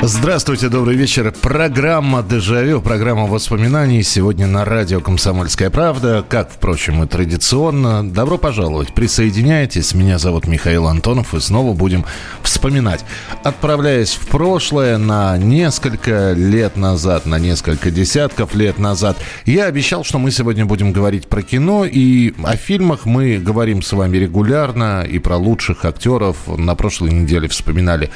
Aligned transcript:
Здравствуйте, 0.00 0.68
добрый 0.68 0.94
вечер. 0.94 1.34
Программа 1.42 2.22
«Дежавю», 2.22 2.80
программа 2.80 3.26
воспоминаний. 3.26 4.04
Сегодня 4.04 4.46
на 4.46 4.64
радио 4.64 5.00
«Комсомольская 5.00 5.70
правда». 5.70 6.24
Как, 6.26 6.52
впрочем, 6.52 7.02
и 7.02 7.08
традиционно. 7.08 8.08
Добро 8.08 8.38
пожаловать. 8.38 8.94
Присоединяйтесь. 8.94 9.94
Меня 9.94 10.20
зовут 10.20 10.46
Михаил 10.46 10.86
Антонов. 10.86 11.34
И 11.34 11.40
снова 11.40 11.74
будем 11.74 12.04
вспоминать. 12.44 13.04
Отправляясь 13.42 14.14
в 14.14 14.28
прошлое 14.28 14.98
на 14.98 15.36
несколько 15.36 16.30
лет 16.32 16.76
назад, 16.76 17.26
на 17.26 17.40
несколько 17.40 17.90
десятков 17.90 18.54
лет 18.54 18.78
назад, 18.78 19.16
я 19.46 19.64
обещал, 19.64 20.04
что 20.04 20.20
мы 20.20 20.30
сегодня 20.30 20.64
будем 20.64 20.92
говорить 20.92 21.26
про 21.26 21.42
кино. 21.42 21.84
И 21.84 22.34
о 22.44 22.54
фильмах 22.54 23.04
мы 23.04 23.38
говорим 23.38 23.82
с 23.82 23.92
вами 23.92 24.16
регулярно. 24.16 25.02
И 25.02 25.18
про 25.18 25.36
лучших 25.36 25.84
актеров. 25.84 26.36
На 26.46 26.76
прошлой 26.76 27.10
неделе 27.10 27.48
вспоминали 27.48 28.10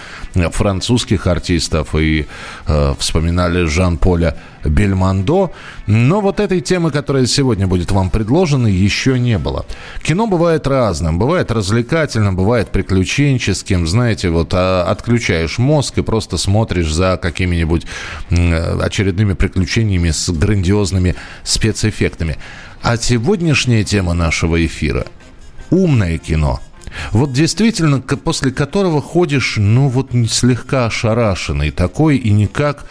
французских 0.52 1.26
артистов 1.26 1.71
артистов 1.72 1.94
и 1.94 2.26
э, 2.66 2.94
вспоминали 2.98 3.64
Жан-Поля 3.64 4.36
Бельмондо. 4.64 5.50
Но 5.86 6.20
вот 6.20 6.40
этой 6.40 6.60
темы, 6.60 6.90
которая 6.90 7.26
сегодня 7.26 7.66
будет 7.66 7.90
вам 7.90 8.10
предложена, 8.10 8.68
еще 8.68 9.18
не 9.18 9.38
было. 9.38 9.64
Кино 10.02 10.26
бывает 10.26 10.66
разным. 10.66 11.18
Бывает 11.18 11.50
развлекательным, 11.50 12.36
бывает 12.36 12.70
приключенческим. 12.70 13.86
Знаете, 13.86 14.30
вот 14.30 14.50
а, 14.54 14.84
отключаешь 14.84 15.58
мозг 15.58 15.98
и 15.98 16.02
просто 16.02 16.36
смотришь 16.36 16.92
за 16.92 17.18
какими-нибудь 17.20 17.86
э, 18.30 18.80
очередными 18.80 19.34
приключениями 19.34 20.10
с 20.10 20.30
грандиозными 20.30 21.14
спецэффектами. 21.44 22.36
А 22.82 22.96
сегодняшняя 22.96 23.84
тема 23.84 24.14
нашего 24.14 24.64
эфира– 24.64 25.06
умное 25.70 26.18
кино– 26.18 26.60
вот 27.12 27.32
действительно, 27.32 28.00
после 28.00 28.50
которого 28.50 29.00
ходишь, 29.00 29.54
ну 29.56 29.88
вот 29.88 30.10
слегка 30.30 30.86
ошарашенный 30.86 31.70
такой, 31.70 32.16
и 32.16 32.30
никак 32.30 32.86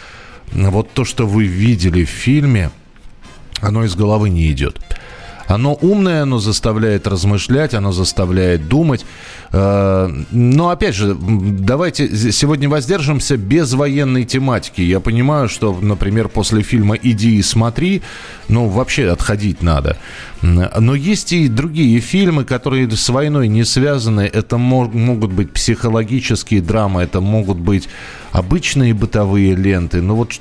вот 0.53 0.91
то, 0.91 1.05
что 1.05 1.27
вы 1.27 1.45
видели 1.45 2.03
в 2.03 2.09
фильме, 2.09 2.71
оно 3.61 3.83
из 3.83 3.95
головы 3.95 4.29
не 4.29 4.51
идет. 4.51 4.79
Оно 5.51 5.77
умное, 5.81 6.23
оно 6.23 6.39
заставляет 6.39 7.07
размышлять, 7.07 7.73
оно 7.73 7.91
заставляет 7.91 8.69
думать. 8.69 9.05
Э, 9.51 10.09
но 10.31 10.69
опять 10.69 10.95
же, 10.95 11.13
давайте 11.13 12.31
сегодня 12.31 12.69
воздержимся 12.69 13.35
без 13.35 13.73
военной 13.73 14.23
тематики. 14.23 14.81
Я 14.81 15.01
понимаю, 15.01 15.49
что, 15.49 15.77
например, 15.81 16.29
после 16.29 16.61
фильма 16.61 16.95
«Иди 16.95 17.35
и 17.35 17.41
смотри», 17.41 18.01
ну, 18.47 18.67
вообще 18.67 19.09
отходить 19.09 19.61
надо. 19.61 19.97
Но 20.41 20.95
есть 20.95 21.33
и 21.33 21.47
другие 21.47 21.99
фильмы, 21.99 22.45
которые 22.45 22.89
с 22.89 23.09
войной 23.09 23.47
не 23.47 23.63
связаны. 23.63 24.21
Это 24.21 24.57
могут 24.57 25.31
быть 25.31 25.51
психологические 25.53 26.61
драмы, 26.61 27.03
это 27.03 27.21
могут 27.21 27.57
быть 27.57 27.89
обычные 28.31 28.93
бытовые 28.93 29.55
ленты. 29.55 30.01
Но 30.01 30.15
вот, 30.15 30.31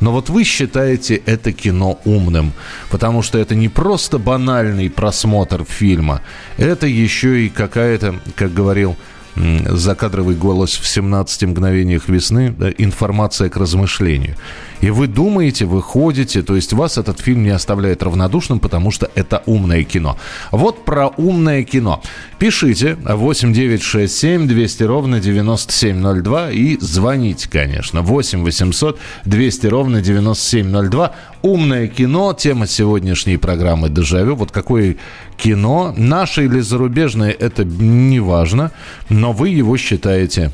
но 0.00 0.12
вот 0.12 0.30
вы 0.30 0.44
считаете 0.44 1.16
это 1.16 1.52
кино 1.52 1.98
умным, 2.04 2.52
потому 2.90 3.22
что 3.22 3.38
это 3.38 3.54
не 3.54 3.68
просто 3.68 4.18
банальный 4.58 4.90
просмотр 4.90 5.64
фильма, 5.64 6.20
это 6.56 6.86
еще 6.86 7.46
и 7.46 7.48
какая-то, 7.48 8.16
как 8.34 8.52
говорил 8.52 8.96
закадровый 9.36 10.34
голос 10.34 10.72
в 10.72 10.86
17 10.86 11.44
мгновениях 11.44 12.08
весны, 12.08 12.52
информация 12.78 13.48
к 13.48 13.56
размышлению. 13.56 14.34
И 14.80 14.90
вы 14.90 15.08
думаете, 15.08 15.64
вы 15.64 15.82
ходите, 15.82 16.42
то 16.42 16.54
есть 16.54 16.72
вас 16.72 16.98
этот 16.98 17.20
фильм 17.20 17.42
не 17.42 17.50
оставляет 17.50 18.02
равнодушным, 18.02 18.60
потому 18.60 18.90
что 18.90 19.10
это 19.14 19.42
умное 19.46 19.82
кино. 19.84 20.16
Вот 20.52 20.84
про 20.84 21.08
умное 21.08 21.64
кино. 21.64 22.00
Пишите 22.38 22.96
8967 23.04 24.46
200 24.46 24.82
ровно 24.84 25.20
9702 25.20 26.50
и 26.50 26.78
звоните, 26.80 27.48
конечно. 27.50 28.02
8 28.02 28.44
800 28.44 28.98
200 29.24 29.66
ровно 29.66 30.00
9702. 30.00 31.14
Умное 31.42 31.88
кино, 31.88 32.32
тема 32.32 32.66
сегодняшней 32.66 33.36
программы 33.36 33.88
«Дежавю». 33.88 34.36
Вот 34.36 34.52
какое 34.52 34.96
кино, 35.36 35.94
наше 35.96 36.44
или 36.44 36.60
зарубежное, 36.60 37.30
это 37.30 37.64
не 37.64 38.20
важно, 38.20 38.72
но 39.08 39.32
вы 39.32 39.50
его 39.50 39.76
считаете 39.76 40.52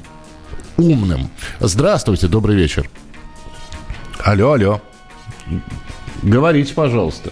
умным. 0.77 1.31
Здравствуйте, 1.61 2.27
добрый 2.29 2.57
вечер. 2.57 2.89
Алло, 4.25 4.53
алло. 4.53 4.81
Говорите, 6.23 6.73
пожалуйста. 6.73 7.31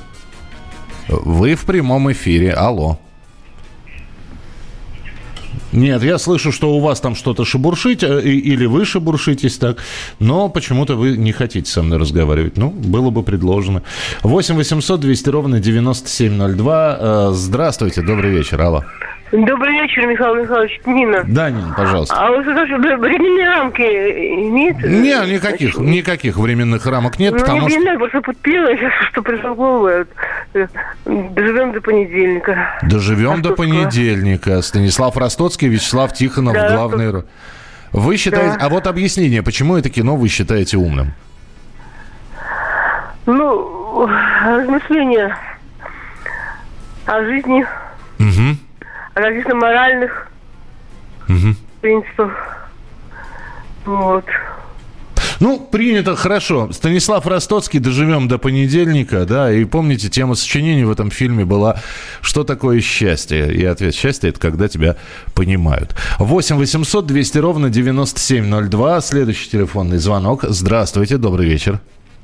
Вы 1.08 1.54
в 1.54 1.64
прямом 1.64 2.12
эфире. 2.12 2.53
Алло. 2.53 2.98
Нет, 5.72 6.03
я 6.03 6.19
слышу, 6.19 6.53
что 6.53 6.75
у 6.75 6.80
вас 6.80 7.00
там 7.00 7.14
что-то 7.14 7.47
шебуршить, 7.47 8.03
э, 8.03 8.20
или 8.22 8.66
вы 8.66 8.84
шебуршитесь 8.84 9.56
так, 9.56 9.78
но 10.19 10.50
почему-то 10.50 10.97
вы 10.97 11.16
не 11.16 11.32
хотите 11.32 11.70
со 11.70 11.82
мной 11.82 11.98
разговаривать. 11.98 12.58
Ну, 12.58 12.69
было 12.69 13.09
бы 13.09 13.22
предложено. 13.22 13.82
8 14.22 14.54
800 14.54 15.00
200 15.00 15.28
ровно 15.30 15.60
9702. 15.60 16.98
Э, 17.00 17.30
здравствуйте, 17.32 18.03
добрый 18.03 18.32
вечер, 18.32 18.60
алло. 18.60 18.84
Добрый 19.32 19.72
вечер, 19.81 20.06
Михаил 20.06 20.34
Михайлович. 20.34 20.78
Нина. 20.84 21.25
Да, 21.26 21.48
Нина, 21.50 21.72
пожалуйста. 21.75 22.15
А 22.15 22.31
вы 22.31 22.43
скажите, 22.43 22.76
временные 22.76 23.48
рамки 23.48 23.81
нет? 24.50 24.76
Нет, 24.84 25.26
никаких, 25.26 25.78
никаких 25.78 26.37
временных 26.37 26.84
рамок 26.84 27.19
нет, 27.19 27.32
ну, 27.32 27.38
потому 27.38 27.62
не 27.62 27.71
что... 27.71 27.81
знаю, 27.81 27.98
просто 27.98 28.21
подпела, 28.21 28.69
что 29.10 29.22
в 29.22 29.54
голову. 29.56 30.06
Доживем 31.06 31.72
до 31.72 31.81
понедельника. 31.81 32.78
Доживем 32.82 33.41
до 33.41 33.54
понедельника. 33.54 34.60
Станислав 34.60 35.16
Ростоцкий, 35.16 35.69
Вячеслав 35.69 36.12
Тихонов, 36.12 36.53
да, 36.53 36.76
главный... 36.76 37.09
Что... 37.09 37.25
Вы 37.92 38.19
считаете... 38.19 38.59
Да. 38.59 38.66
А 38.66 38.69
вот 38.69 38.87
объяснение, 38.87 39.42
почему 39.42 39.78
это 39.78 39.88
кино 39.88 40.15
вы 40.15 40.28
считаете 40.28 40.76
умным? 40.76 41.15
Ну, 43.25 44.06
размышления 44.44 45.34
о 47.06 47.25
жизни. 47.25 47.65
Угу 48.19 48.59
каких-то 49.21 49.55
моральных 49.55 50.31
угу. 51.28 51.55
принципов. 51.81 52.33
Вот. 53.84 54.25
Ну, 55.41 55.59
принято, 55.59 56.15
хорошо. 56.15 56.71
Станислав 56.71 57.27
Ростоцкий, 57.27 57.81
доживем 57.81 58.28
до 58.28 58.39
понедельника, 58.39 59.27
да, 59.27 59.53
и 59.53 59.65
помните, 59.65 60.09
тема 60.09 60.37
сочинений 60.37 60.84
в 60.84 60.91
этом 60.93 61.11
фильме 61.11 61.45
была 61.45 61.81
«Что 62.21 62.45
такое 62.45 62.81
счастье?» 62.81 63.53
И 63.53 63.65
ответ 63.65 63.93
«Счастье– 63.93 64.31
это 64.31 64.39
когда 64.39 64.69
тебя 64.69 64.95
понимают». 65.34 65.97
8 66.21 66.56
800 66.56 67.06
200 67.06 67.39
ровно 67.39 67.71
9702, 67.71 69.01
следующий 69.01 69.51
телефонный 69.51 69.99
звонок. 69.99 70.45
Здравствуйте, 70.45 71.17
добрый 71.17 71.49
вечер. 71.49 71.81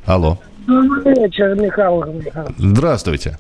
Алло. 0.07 0.39
Добрый 0.69 1.15
вечер, 1.15 1.57
Михаил 1.57 2.05
Михайлович. 2.05 2.55
Здравствуйте. 2.57 3.39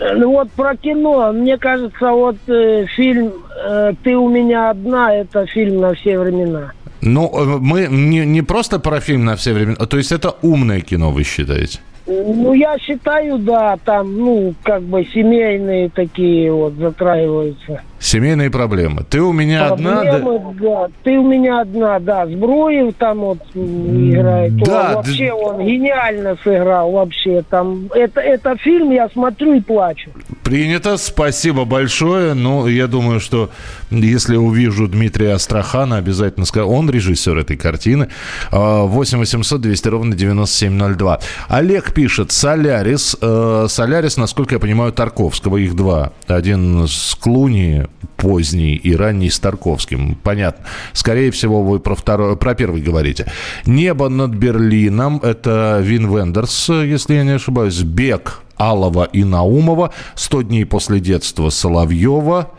Ну 0.00 0.30
вот 0.30 0.50
про 0.52 0.76
кино. 0.76 1.32
Мне 1.32 1.58
кажется, 1.58 2.10
вот 2.10 2.36
э, 2.48 2.86
фильм 2.86 3.32
э, 3.62 3.92
«Ты 4.02 4.16
у 4.16 4.28
меня 4.28 4.70
одна»– 4.70 5.14
это 5.14 5.46
фильм 5.46 5.80
на 5.80 5.92
все 5.94 6.18
времена. 6.18 6.72
Ну, 7.02 7.30
э, 7.34 7.58
мы 7.60 7.86
не, 7.90 8.24
не 8.24 8.42
просто 8.42 8.78
про 8.78 9.00
фильм 9.00 9.26
на 9.26 9.36
все 9.36 9.52
времена, 9.52 9.76
то 9.76 9.98
есть 9.98 10.12
это 10.12 10.34
умное 10.42 10.80
кино, 10.80 11.10
вы 11.10 11.24
считаете? 11.24 11.80
Ну, 12.06 12.54
я 12.54 12.78
считаю, 12.78 13.38
да, 13.38 13.78
там, 13.84 14.16
ну, 14.16 14.54
как 14.62 14.82
бы 14.82 15.04
семейные 15.04 15.90
такие 15.90 16.50
вот 16.52 16.74
затраиваются. 16.74 17.82
Семейные 18.00 18.50
проблемы. 18.50 19.04
Ты 19.08 19.20
у 19.20 19.30
меня 19.30 19.68
проблемы, 19.68 19.98
одна, 19.98 20.12
да? 20.12 20.18
да? 20.18 20.88
Ты 21.04 21.18
у 21.18 21.28
меня 21.28 21.60
одна, 21.60 21.98
да. 21.98 22.26
Сбруев 22.26 22.94
там 22.94 23.18
вот 23.18 23.38
играет. 23.54 24.56
Да. 24.56 24.88
Он, 24.88 24.94
вообще 24.96 25.26
да. 25.28 25.34
он 25.34 25.66
гениально 25.66 26.36
сыграл 26.42 26.90
вообще. 26.90 27.44
Там 27.50 27.88
это 27.94 28.20
это 28.20 28.56
фильм 28.56 28.90
я 28.90 29.08
смотрю 29.10 29.52
и 29.52 29.60
плачу. 29.60 30.10
Принято, 30.42 30.96
спасибо 30.96 31.66
большое. 31.66 32.32
Ну, 32.32 32.66
я 32.66 32.86
думаю, 32.86 33.20
что 33.20 33.50
если 33.90 34.36
увижу 34.36 34.88
Дмитрия 34.88 35.34
Астрахана, 35.34 35.98
обязательно 35.98 36.46
скажу. 36.46 36.68
Он 36.70 36.88
режиссер 36.88 37.36
этой 37.36 37.58
картины. 37.58 38.08
8 38.50 39.18
800 39.18 39.60
200 39.60 39.88
ровно 39.88 40.14
9702. 40.14 41.20
Олег 41.48 41.92
пишет, 41.92 42.32
Солярис. 42.32 43.16
Э, 43.20 43.66
Солярис, 43.68 44.16
насколько 44.16 44.54
я 44.54 44.58
понимаю, 44.58 44.92
Тарковского. 44.92 45.58
Их 45.58 45.76
два. 45.76 46.12
Один 46.26 46.86
с 46.88 47.14
Клуни, 47.14 47.86
поздний 48.16 48.74
и 48.74 48.94
ранний 48.94 49.30
с 49.30 49.38
Тарковским. 49.38 50.16
Понятно. 50.22 50.64
Скорее 50.92 51.30
всего, 51.30 51.62
вы 51.62 51.80
про, 51.80 51.94
второй, 51.94 52.36
про 52.36 52.54
первый 52.54 52.82
говорите. 52.82 53.26
«Небо 53.66 54.08
над 54.08 54.30
Берлином»— 54.30 55.20
это 55.22 55.80
Вин 55.82 56.14
Вендерс, 56.14 56.68
если 56.68 57.14
я 57.14 57.24
не 57.24 57.32
ошибаюсь. 57.32 57.80
«Бег» 57.80 58.42
Алова 58.56 59.04
и 59.04 59.24
Наумова. 59.24 59.92
«100 60.16 60.44
дней 60.44 60.64
после 60.66 61.00
детства» 61.00 61.48
Соловьева. 61.50 62.50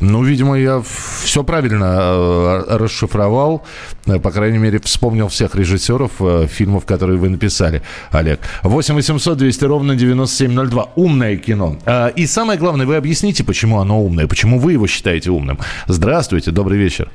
Ну, 0.00 0.22
видимо, 0.22 0.56
я 0.56 0.80
все 1.22 1.42
правильно 1.42 1.98
э, 2.00 2.76
расшифровал. 2.76 3.64
Э, 4.06 4.20
по 4.20 4.30
крайней 4.30 4.58
мере, 4.58 4.78
вспомнил 4.78 5.28
всех 5.28 5.56
режиссеров 5.56 6.12
э, 6.20 6.46
фильмов, 6.46 6.86
которые 6.86 7.18
вы 7.18 7.28
написали, 7.28 7.82
Олег. 8.12 8.40
8 8.62 8.94
800 8.94 9.36
200 9.36 9.64
ровно 9.64 9.96
9702. 9.96 10.90
Умное 10.94 11.36
кино. 11.36 11.76
И 12.14 12.26
самое 12.26 12.58
главное, 12.58 12.86
вы 12.86 12.96
объясните, 12.96 13.42
почему 13.44 13.80
оно 13.80 14.00
умное, 14.00 14.26
почему 14.28 14.58
вы 14.58 14.72
его 14.72 14.86
считаете 14.86 15.30
умным. 15.30 15.58
Здравствуйте, 15.86 16.52
добрый 16.52 16.78
вечер. 16.78 17.10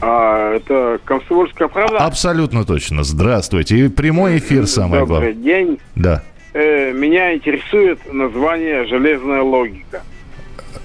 А, 0.00 0.54
это 0.54 0.98
«Комсомольская 1.04 1.68
правда»? 1.68 1.98
Абсолютно 1.98 2.64
точно. 2.64 3.02
Здравствуйте. 3.04 3.76
И 3.76 3.88
прямой 3.88 4.38
эфир 4.38 4.66
самое 4.66 5.02
Добрый 5.04 5.34
главное. 5.34 5.42
день. 5.42 5.78
Да. 5.94 6.22
Э, 6.54 6.92
меня 6.92 7.34
интересует 7.34 8.00
название 8.12 8.86
«Железная 8.86 9.42
логика». 9.42 10.02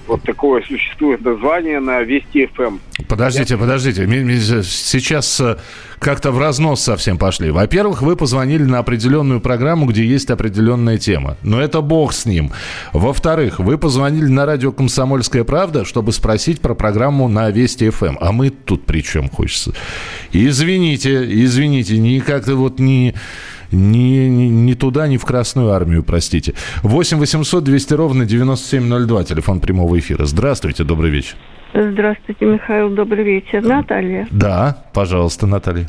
Вот 0.06 0.22
такое 0.22 0.62
существует 0.62 1.20
название 1.24 1.80
на 1.80 2.00
Вести 2.02 2.46
ФМ. 2.54 2.78
Подождите, 3.08 3.56
подождите. 3.56 4.06
Ми- 4.06 4.22
ми- 4.22 4.38
Сейчас 4.62 5.40
э, 5.40 5.56
как-то 5.98 6.30
в 6.30 6.38
разнос 6.38 6.80
совсем 6.82 7.18
пошли. 7.18 7.50
Во-первых, 7.50 8.02
вы 8.02 8.14
позвонили 8.16 8.62
на 8.62 8.78
определенную 8.78 9.40
программу, 9.40 9.86
где 9.86 10.04
есть 10.04 10.30
определенная 10.30 10.98
тема. 10.98 11.36
Но 11.42 11.60
это 11.60 11.80
бог 11.80 12.12
с 12.12 12.24
ним. 12.24 12.52
Во-вторых, 12.92 13.58
вы 13.58 13.78
позвонили 13.78 14.26
на 14.28 14.46
радио 14.46 14.70
«Комсомольская 14.72 15.42
правда», 15.44 15.84
чтобы 15.84 16.12
спросить 16.12 16.60
про 16.60 16.74
программу 16.74 17.26
на 17.28 17.50
Вести 17.50 17.90
ФМ. 17.90 18.16
А 18.20 18.30
мы 18.30 18.50
тут 18.50 18.86
при 18.86 19.00
чем 19.02 19.28
хочется? 19.28 19.72
Извините, 20.32 21.24
извините, 21.44 21.98
не 21.98 22.20
как-то 22.20 22.54
вот 22.54 22.78
не... 22.78 22.86
Ни, 22.96 23.14
ни, 23.76 24.48
ни 24.48 24.74
туда, 24.74 25.06
ни 25.08 25.16
в 25.16 25.24
Красную 25.24 25.70
Армию, 25.70 26.02
простите. 26.02 26.54
8 26.82 27.18
800 27.18 27.64
200 27.64 27.94
ровно 27.94 28.24
9702, 28.24 29.24
телефон 29.24 29.60
прямого 29.60 29.98
эфира. 29.98 30.24
Здравствуйте, 30.26 30.84
добрый 30.84 31.10
вечер. 31.10 31.36
Здравствуйте, 31.74 32.46
Михаил, 32.46 32.90
добрый 32.90 33.24
вечер. 33.24 33.62
Наталья, 33.62 34.26
Да, 34.30 34.84
пожалуйста, 34.94 35.46
Наталья. 35.46 35.88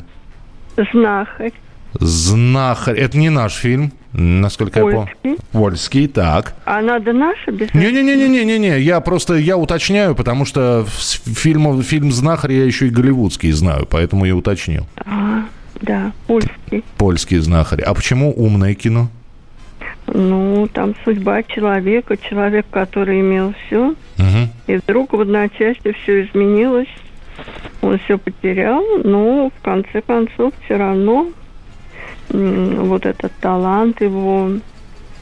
знахарь, 0.76 1.52
Знахарь. 1.94 2.96
Это 2.98 3.16
не 3.16 3.30
наш 3.30 3.54
фильм, 3.54 3.92
насколько 4.12 4.80
я 4.80 4.86
помню. 4.86 5.38
польский. 5.52 6.06
Так. 6.06 6.54
А 6.66 6.82
надо 6.82 7.12
наша 7.14 7.50
без... 7.50 7.72
Не-не-не-не-не-не, 7.72 8.78
я 8.80 9.00
просто, 9.00 9.34
я 9.36 9.56
уточняю, 9.56 10.14
потому 10.14 10.44
что 10.44 10.84
с 10.86 11.12
фильма, 11.24 11.82
фильм 11.82 12.12
«Знахарь» 12.12 12.52
я 12.52 12.64
еще 12.64 12.88
и 12.88 12.90
голливудский 12.90 13.50
знаю, 13.52 13.86
поэтому 13.90 14.26
я 14.26 14.36
уточнил. 14.36 14.86
А, 15.06 15.44
да, 15.80 16.12
польский. 16.26 16.84
Польский 16.96 17.38
«Знахарь». 17.38 17.82
А 17.82 17.94
почему 17.94 18.32
умное 18.36 18.74
кино? 18.74 19.08
Ну, 20.06 20.68
там 20.72 20.94
судьба 21.04 21.42
человека, 21.42 22.16
человек, 22.16 22.66
который 22.70 23.20
имел 23.20 23.54
все, 23.66 23.94
Мгм. 24.16 24.48
и 24.66 24.76
вдруг 24.76 25.12
в 25.12 25.20
одночасье 25.20 25.92
все 26.02 26.24
изменилось, 26.24 26.88
он 27.82 27.98
все 28.00 28.18
потерял, 28.18 28.82
но 29.04 29.50
в 29.56 29.62
конце 29.62 30.00
концов 30.00 30.52
все 30.64 30.76
равно 30.76 31.28
вот 32.30 33.06
этот 33.06 33.32
талант 33.40 34.00
его, 34.00 34.50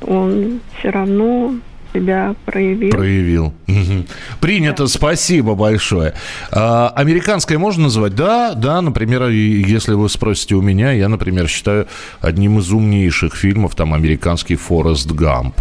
он 0.01 0.61
все 0.79 0.91
равно 0.91 1.55
себя 2.01 2.35
проявил. 2.45 2.91
Проявил. 2.91 3.55
Принято, 4.41 4.87
спасибо 4.87 5.55
большое. 5.55 6.15
А, 6.51 6.93
американское 6.95 7.59
можно 7.59 7.85
называть? 7.85 8.15
Да, 8.15 8.55
да, 8.55 8.81
например, 8.83 9.29
если 9.29 9.95
вы 9.95 10.09
спросите 10.09 10.55
у 10.55 10.63
меня, 10.63 10.93
я, 10.93 11.09
например, 11.09 11.49
считаю 11.49 11.87
одним 12.21 12.59
из 12.59 12.71
умнейших 12.71 13.35
фильмов 13.35 13.75
там 13.75 13.95
американский 13.95 14.57
«Форест 14.57 15.11
Гамп». 15.11 15.57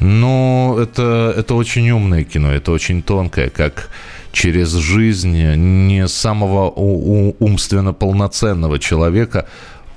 Но 0.00 0.76
это, 0.82 1.32
это 1.36 1.54
очень 1.54 1.88
умное 1.90 2.24
кино, 2.24 2.50
это 2.52 2.72
очень 2.72 3.02
тонкое, 3.02 3.50
как 3.50 3.88
через 4.32 4.72
жизнь 4.72 5.36
не 5.54 6.08
самого 6.08 6.70
у- 6.70 7.28
у- 7.28 7.36
умственно 7.38 7.92
полноценного 7.92 8.78
человека 8.78 9.46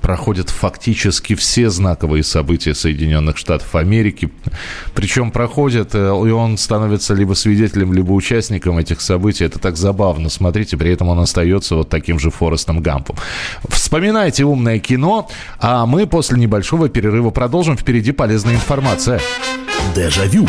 проходят 0.06 0.50
фактически 0.50 1.34
все 1.34 1.68
знаковые 1.68 2.22
события 2.22 2.76
Соединенных 2.76 3.36
Штатов 3.36 3.74
Америки. 3.74 4.30
Причем 4.94 5.32
проходят, 5.32 5.96
э, 5.96 5.98
и 5.98 6.30
он 6.30 6.58
становится 6.58 7.12
либо 7.12 7.34
свидетелем, 7.34 7.92
либо 7.92 8.12
участником 8.12 8.78
этих 8.78 9.00
событий. 9.00 9.44
Это 9.44 9.58
так 9.58 9.76
забавно. 9.76 10.28
Смотрите, 10.28 10.76
при 10.76 10.92
этом 10.92 11.08
он 11.08 11.18
остается 11.18 11.74
вот 11.74 11.88
таким 11.88 12.20
же 12.20 12.30
Форестом 12.30 12.82
Гампом. 12.82 13.16
Вспоминайте 13.68 14.44
умное 14.44 14.78
кино, 14.78 15.28
а 15.58 15.86
мы 15.86 16.06
после 16.06 16.38
небольшого 16.38 16.88
перерыва 16.88 17.30
продолжим. 17.30 17.76
Впереди 17.76 18.12
полезная 18.12 18.54
информация. 18.54 19.20
Дежавю. 19.96 20.46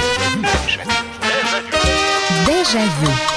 Дежавю. 2.45 3.36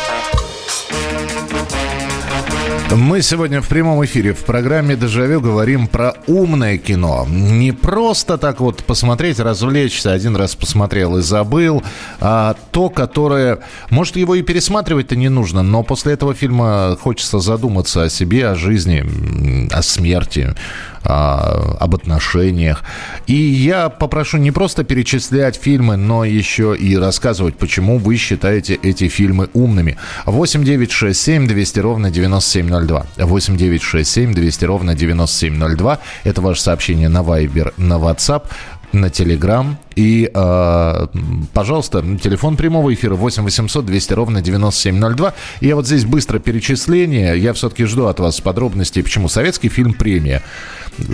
Мы 2.93 3.21
сегодня 3.21 3.61
в 3.61 3.69
прямом 3.69 4.03
эфире 4.03 4.33
в 4.33 4.39
программе 4.39 4.97
«Дежавю» 4.97 5.39
говорим 5.39 5.87
про 5.87 6.13
умное 6.27 6.77
кино. 6.77 7.25
Не 7.29 7.71
просто 7.71 8.37
так 8.37 8.59
вот 8.59 8.83
посмотреть, 8.83 9.39
развлечься, 9.39 10.11
один 10.11 10.35
раз 10.35 10.55
посмотрел 10.55 11.17
и 11.17 11.21
забыл, 11.21 11.83
а 12.19 12.55
то, 12.71 12.89
которое... 12.89 13.59
Может, 13.89 14.17
его 14.17 14.35
и 14.35 14.41
пересматривать-то 14.41 15.15
не 15.15 15.29
нужно, 15.29 15.63
но 15.63 15.83
после 15.83 16.13
этого 16.13 16.33
фильма 16.33 16.97
хочется 16.99 17.39
задуматься 17.39 18.03
о 18.03 18.09
себе, 18.09 18.49
о 18.49 18.55
жизни, 18.55 19.05
о 19.71 19.81
смерти, 19.81 20.53
а, 21.03 21.77
об 21.79 21.95
отношениях. 21.95 22.83
И 23.27 23.35
я 23.35 23.89
попрошу 23.89 24.37
не 24.37 24.51
просто 24.51 24.83
перечислять 24.83 25.55
фильмы, 25.55 25.97
но 25.97 26.23
еще 26.25 26.75
и 26.75 26.95
рассказывать, 26.97 27.57
почему 27.57 27.97
вы 27.97 28.17
считаете 28.17 28.75
эти 28.75 29.07
фильмы 29.07 29.49
умными. 29.53 29.97
8 30.25 30.63
9 30.63 30.91
6 30.91 31.19
7 31.19 31.47
200 31.47 31.79
ровно 31.79 32.11
9702. 32.11 33.05
8 33.17 33.57
9 33.57 33.81
6 33.81 34.11
7 34.11 34.33
200 34.33 34.65
ровно 34.65 34.95
9702. 34.95 35.99
Это 36.23 36.41
ваше 36.41 36.61
сообщение 36.61 37.09
на 37.09 37.19
Viber, 37.19 37.73
на 37.77 37.95
WhatsApp 37.95 38.43
на 38.93 39.09
Телеграм. 39.09 39.77
И, 39.95 40.29
э, 40.33 41.07
пожалуйста, 41.53 42.03
телефон 42.21 42.57
прямого 42.57 42.93
эфира 42.93 43.15
8 43.15 43.43
800 43.43 43.85
200 43.85 44.13
ровно 44.13 44.41
9702. 44.41 45.33
И 45.61 45.67
я 45.67 45.75
вот 45.75 45.85
здесь 45.85 46.05
быстро 46.05 46.39
перечисление. 46.39 47.37
Я 47.37 47.53
все-таки 47.53 47.85
жду 47.85 48.05
от 48.05 48.19
вас 48.19 48.39
подробностей, 48.41 49.03
почему 49.03 49.29
советский 49.29 49.69
фильм 49.69 49.93
«Премия». 49.93 50.41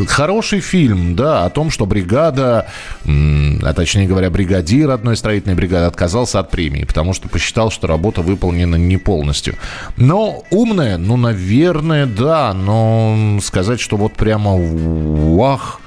Хороший 0.08 0.60
фильм, 0.60 1.16
да, 1.16 1.46
о 1.46 1.50
том, 1.50 1.70
что 1.70 1.86
бригада, 1.86 2.68
а 3.06 3.74
точнее 3.74 4.08
говоря, 4.08 4.30
бригадир 4.30 4.90
одной 4.90 5.16
строительной 5.16 5.56
бригады 5.56 5.86
отказался 5.86 6.40
от 6.40 6.50
премии, 6.50 6.84
потому 6.84 7.14
что 7.14 7.30
посчитал, 7.30 7.70
что 7.72 7.88
работа 7.88 8.22
выполнена 8.22 8.76
не 8.76 8.98
полностью. 8.98 9.56
Но 9.96 10.44
умная, 10.50 10.98
ну, 10.98 11.16
наверное, 11.16 12.06
да, 12.06 12.54
но 12.54 13.40
сказать, 13.42 13.80
что 13.80 13.98
вот 13.98 14.14
прямо 14.14 14.56
вах, 14.56 15.80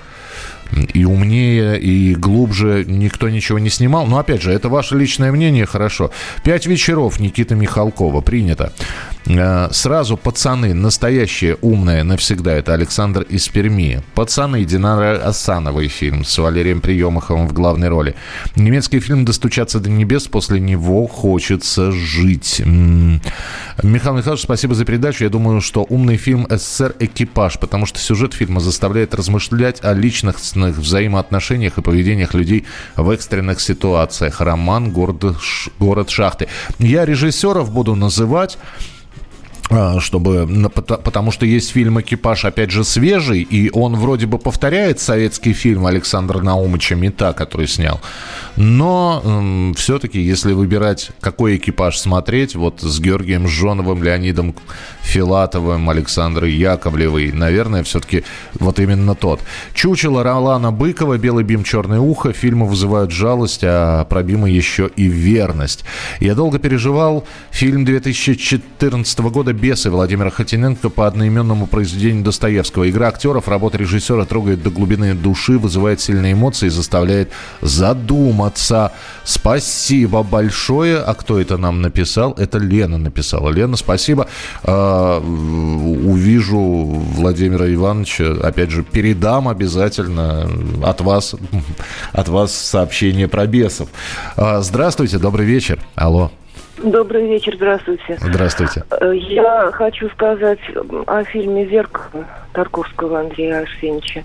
и 0.95 1.05
умнее, 1.05 1.79
и 1.79 2.15
глубже 2.15 2.85
никто 2.87 3.29
ничего 3.29 3.59
не 3.59 3.71
снимал. 3.71 4.07
Но, 4.07 4.19
опять 4.19 4.43
же, 4.43 4.53
это 4.53 4.69
ваше 4.69 4.97
личное 4.97 5.33
мнение, 5.33 5.67
хорошо. 5.67 6.11
«Пять 6.45 6.67
вечеров» 6.67 7.21
Никита 7.21 7.55
Михалкова, 7.55 8.21
принято. 8.21 8.73
Э, 9.27 9.69
Сразу 9.73 10.17
«Пацаны», 10.17 10.75
настоящее 10.75 11.57
умное 11.61 12.05
навсегда, 12.05 12.53
это 12.53 12.75
Александр 12.75 13.23
из 13.23 13.49
Перми. 13.49 14.03
«Пацаны», 14.15 14.65
Динара 14.65 15.17
Асановый 15.25 15.89
фильм 15.89 16.25
с 16.25 16.39
Валерием 16.39 16.81
Приемаховым 16.81 17.49
в 17.49 17.53
главной 17.53 17.89
роли. 17.89 18.15
Немецкий 18.57 19.00
фильм 19.00 19.25
«Достучаться 19.25 19.81
до 19.81 19.91
небес», 19.91 20.27
после 20.27 20.61
него 20.61 21.07
хочется 21.07 21.93
жить. 21.93 22.62
Михаил 22.65 24.17
Михайлович, 24.17 24.43
спасибо 24.43 24.75
за 24.75 24.85
передачу. 24.85 25.25
Я 25.25 25.31
думаю, 25.31 25.61
что 25.61 25.87
умный 25.89 26.17
фильм 26.17 26.47
«СССР. 26.49 26.97
Экипаж», 26.99 27.59
потому 27.59 27.87
что 27.87 27.99
сюжет 27.99 28.35
фильма 28.35 28.61
заставляет 28.61 29.15
размышлять 29.15 29.83
о 29.83 29.95
личностных 30.61 30.79
взаимоотношениях 30.79 31.79
и 31.79 31.83
поведениях 31.83 32.35
людей 32.35 32.64
в 32.97 33.11
экстренных 33.11 33.61
ситуациях. 33.61 34.40
Роман 34.40 34.93
«Город, 34.93 35.37
город 35.79 36.11
шахты». 36.11 36.49
Я 36.79 37.05
режиссеров 37.05 37.71
буду 37.73 37.95
называть. 37.95 38.59
А, 39.73 40.00
чтобы, 40.00 40.49
потому 40.75 41.31
что 41.31 41.47
есть 41.47 41.71
фильм 41.71 42.00
«Экипаж», 42.00 42.45
опять 42.45 42.73
же, 42.73 42.83
свежий, 42.83 43.43
и 43.43 43.71
он 43.71 43.95
вроде 43.95 44.27
бы 44.27 44.37
повторяет 44.39 44.99
советский 44.99 45.53
фильм 45.53 45.87
Александра 45.87 46.41
Наумыча 46.41 46.97
«Мета», 46.97 47.33
который 47.33 47.69
снял. 47.69 48.00
Но 48.57 49.23
э, 49.25 49.73
все-таки, 49.77 50.21
если 50.21 50.55
выбирать, 50.55 51.11
какой 51.21 51.57
экипаж 51.57 51.99
смотреть, 51.99 52.57
вот 52.57 52.81
с 52.81 52.99
Георгием 52.99 53.47
Жоновым, 53.47 54.03
Леонидом 54.03 54.57
Филатовым, 55.03 55.89
Александрой 55.89 56.53
Яковлевой, 56.53 57.31
наверное, 57.31 57.85
все-таки 57.85 58.25
вот 58.59 58.81
именно 58.81 59.15
тот. 59.15 59.41
«Чучело» 59.73 60.25
Ролана 60.25 60.73
Быкова, 60.73 61.17
«Белый 61.17 61.45
бим, 61.45 61.62
черное 61.62 62.00
ухо» 62.00 62.33
фильмы 62.33 62.67
вызывают 62.67 63.12
жалость, 63.12 63.61
а 63.62 64.05
про 64.07 64.25
Бима 64.25 64.50
еще 64.50 64.91
и 64.97 65.05
верность. 65.05 65.85
Я 66.19 66.35
долго 66.35 66.59
переживал 66.59 67.25
фильм 67.53 67.85
2014 67.85 69.21
года 69.21 69.53
«Бесы» 69.61 69.90
Владимира 69.90 70.31
Хотиненко 70.31 70.88
по 70.88 71.07
одноименному 71.07 71.67
произведению 71.67 72.25
Достоевского. 72.25 72.88
Игра 72.88 73.09
актеров, 73.09 73.47
работа 73.47 73.76
режиссера 73.76 74.25
трогает 74.25 74.62
до 74.62 74.71
глубины 74.71 75.14
души, 75.14 75.59
вызывает 75.59 76.00
сильные 76.00 76.33
эмоции 76.33 76.67
и 76.67 76.71
заставляет 76.71 77.31
задуматься. 77.61 78.93
Спасибо 79.25 80.23
большое. 80.23 80.99
А 80.99 81.14
кто 81.14 81.38
это 81.38 81.59
нам 81.59 81.83
написал? 81.83 82.33
Это 82.38 82.57
Лена 82.59 82.97
написала. 82.97 83.50
Лена, 83.50 83.76
спасибо. 83.76 84.29
А, 84.64 85.21
увижу 85.21 86.59
Владимира 86.59 87.73
Ивановича. 87.73 88.37
Опять 88.43 88.71
же, 88.71 88.83
передам 88.83 89.47
обязательно 89.47 90.50
от 90.83 91.02
вас, 91.02 91.35
от 92.12 92.29
вас 92.29 92.55
сообщение 92.55 93.29
про 93.29 93.47
бесов. 93.47 93.90
А, 94.37 94.62
здравствуйте, 94.62 95.19
добрый 95.19 95.45
вечер. 95.45 95.79
Алло. 95.95 96.31
Добрый 96.83 97.27
вечер, 97.29 97.55
здравствуйте. 97.57 98.17
Здравствуйте. 98.21 98.85
Э, 98.91 99.13
я 99.15 99.71
хочу 99.73 100.09
сказать 100.11 100.59
о 101.07 101.25
фильме 101.25 101.67
«Зеркало» 101.69 102.25
Тарковского 102.53 103.21
Андрея 103.21 103.63
Арсеньевича. 103.63 104.25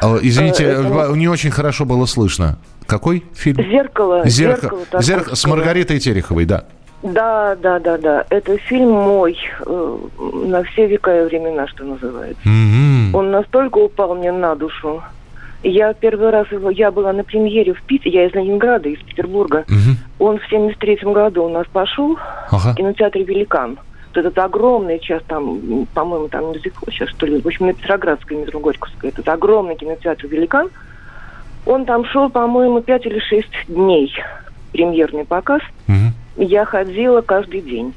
А, 0.00 0.16
извините, 0.22 0.64
э, 0.64 0.72
Это... 0.72 1.12
не 1.16 1.28
очень 1.28 1.50
хорошо 1.50 1.84
было 1.84 2.06
слышно. 2.06 2.58
Какой 2.86 3.24
фильм? 3.34 3.62
«Зеркало». 3.70 4.22
«Зеркало». 4.26 4.82
«Зеркало», 5.00 5.34
с 5.34 5.46
Маргаритой 5.46 5.98
Тереховой, 5.98 6.44
да. 6.44 6.64
Да, 7.02 7.56
да, 7.56 7.78
да, 7.78 7.98
да. 7.98 8.24
Это 8.30 8.56
фильм 8.56 8.90
мой 8.90 9.36
э, 9.66 9.98
на 10.16 10.62
все 10.64 10.86
века 10.86 11.22
и 11.22 11.24
времена, 11.24 11.66
что 11.68 11.84
называется. 11.84 12.42
Mm-hmm. 12.44 13.14
Он 13.14 13.30
настолько 13.30 13.78
упал 13.78 14.14
мне 14.14 14.32
на 14.32 14.54
душу. 14.54 15.02
Я 15.68 15.92
первый 15.94 16.30
раз 16.30 16.46
его, 16.52 16.70
я 16.70 16.92
была 16.92 17.12
на 17.12 17.24
премьере 17.24 17.74
в 17.74 17.82
Питере, 17.82 18.20
я 18.20 18.26
из 18.28 18.34
Ленинграда, 18.34 18.88
из 18.88 19.00
Петербурга. 19.00 19.64
Угу. 19.68 20.24
Он 20.28 20.38
в 20.38 20.52
73-м 20.52 21.12
году 21.12 21.42
у 21.42 21.48
нас 21.48 21.66
пошел 21.72 22.16
ага. 22.52 22.72
в 22.72 22.74
кинотеатре 22.76 23.24
«Великан». 23.24 23.76
Вот 24.14 24.16
этот 24.16 24.38
огромный 24.38 25.00
сейчас 25.00 25.24
там, 25.26 25.86
по-моему, 25.92 26.28
там 26.28 26.52
мюзикл 26.52 26.88
сейчас, 26.92 27.08
что 27.08 27.26
ли, 27.26 27.40
в 27.40 27.46
общем, 27.46 27.66
на 27.66 27.72
Петроградской, 27.72 28.36
метро 28.36 28.60
Горьковской, 28.60 29.10
этот 29.10 29.28
огромный 29.28 29.74
кинотеатр 29.74 30.28
«Великан». 30.28 30.68
Он 31.66 31.84
там 31.84 32.04
шел, 32.04 32.30
по-моему, 32.30 32.80
5 32.80 33.06
или 33.06 33.18
6 33.18 33.48
дней, 33.66 34.14
премьерный 34.70 35.24
показ. 35.24 35.62
Угу. 35.88 36.44
Я 36.44 36.64
ходила 36.64 37.22
каждый 37.22 37.60
день. 37.60 37.92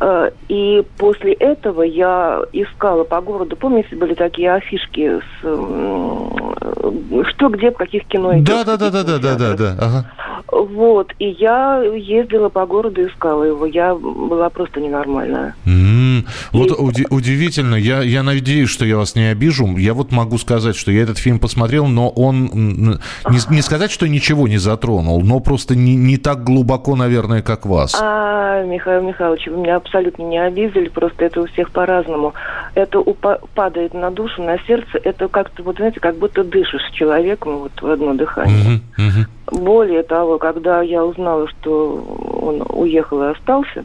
Э, 0.00 0.30
и 0.48 0.82
после 0.98 1.32
этого 1.34 1.82
я 1.82 2.40
искала 2.52 3.04
по 3.04 3.20
городу, 3.20 3.56
помните, 3.56 3.96
были 3.96 4.14
такие 4.14 4.52
афишки 4.52 5.20
с 5.20 5.46
что, 7.30 7.48
где, 7.48 7.70
в 7.70 7.76
каких 7.76 8.04
кино 8.06 8.38
идет. 8.38 8.46
Да, 8.46 8.64
да, 8.64 8.76
да, 8.76 8.90
да, 8.90 9.02
да, 9.04 9.18
да, 9.18 9.36
да, 9.36 9.54
да. 9.54 9.76
Ага. 9.78 10.06
Вот, 10.52 11.12
и 11.18 11.28
я 11.38 11.82
ездила 11.82 12.48
по 12.48 12.66
городу, 12.66 13.06
искала 13.06 13.44
его. 13.44 13.66
Я 13.66 13.94
была 13.94 14.50
просто 14.50 14.80
ненормальная. 14.80 15.54
Mm-hmm. 15.66 16.26
Вот 16.52 16.70
и... 16.70 16.74
уди- 16.74 17.06
удивительно. 17.10 17.74
Я, 17.74 18.02
я 18.02 18.22
надеюсь, 18.22 18.68
что 18.68 18.84
я 18.84 18.96
вас 18.96 19.14
не 19.14 19.30
обижу. 19.30 19.66
Я 19.76 19.94
вот 19.94 20.12
могу 20.12 20.38
сказать, 20.38 20.76
что 20.76 20.90
я 20.90 21.02
этот 21.02 21.18
фильм 21.18 21.38
посмотрел, 21.38 21.86
но 21.86 22.10
он... 22.10 22.50
Не, 22.52 23.54
не 23.54 23.62
сказать, 23.62 23.90
что 23.90 24.06
ничего 24.06 24.46
не 24.46 24.58
затронул, 24.58 25.22
но 25.22 25.40
просто 25.40 25.74
не, 25.74 25.96
не 25.96 26.16
так 26.16 26.44
глубоко, 26.44 26.96
наверное, 26.96 27.42
как 27.42 27.64
вас. 27.64 27.96
А, 28.00 28.62
Михаил 28.64 29.02
Михайлович, 29.02 29.46
вы 29.46 29.56
меня 29.58 29.80
абсолютно 29.82 30.22
не 30.22 30.38
обидели, 30.38 30.88
просто 30.88 31.24
это 31.24 31.42
у 31.42 31.46
всех 31.46 31.70
по-разному. 31.70 32.34
Это 32.74 32.98
упа- 32.98 33.40
падает 33.54 33.94
на 33.94 34.10
душу, 34.10 34.42
на 34.42 34.58
сердце. 34.66 34.98
Это 35.02 35.28
как-то, 35.28 35.62
вот 35.62 35.76
знаете, 35.76 36.00
как 36.00 36.16
будто 36.16 36.44
дышишь 36.44 36.90
человеком 36.92 37.58
вот 37.58 37.72
в 37.80 37.90
одно 37.90 38.14
дыхание. 38.14 38.80
Mm-hmm. 38.98 38.98
Mm-hmm. 38.98 39.62
Более 39.62 40.02
того, 40.02 40.38
когда 40.38 40.82
я 40.82 41.04
узнала, 41.04 41.46
что 41.48 42.02
он 42.40 42.64
уехал 42.68 43.22
и 43.22 43.32
остался, 43.32 43.84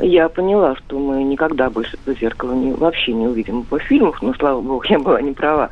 я 0.00 0.28
поняла, 0.28 0.74
что 0.76 0.98
мы 0.98 1.22
никогда 1.22 1.70
больше 1.70 1.96
это 2.04 2.18
зеркало 2.18 2.52
не, 2.52 2.72
вообще 2.72 3.12
не 3.12 3.28
увидим 3.28 3.62
по 3.62 3.78
фильмах, 3.78 4.20
но, 4.22 4.34
слава 4.34 4.60
богу, 4.60 4.82
я 4.88 4.98
была 4.98 5.20
не 5.20 5.32
права. 5.32 5.70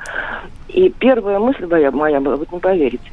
И 0.69 0.89
первая 0.91 1.39
мысль 1.39 1.67
моя, 1.67 1.91
моя 1.91 2.21
была, 2.21 2.37
вот 2.37 2.53
не 2.53 2.61
поверите. 2.61 3.11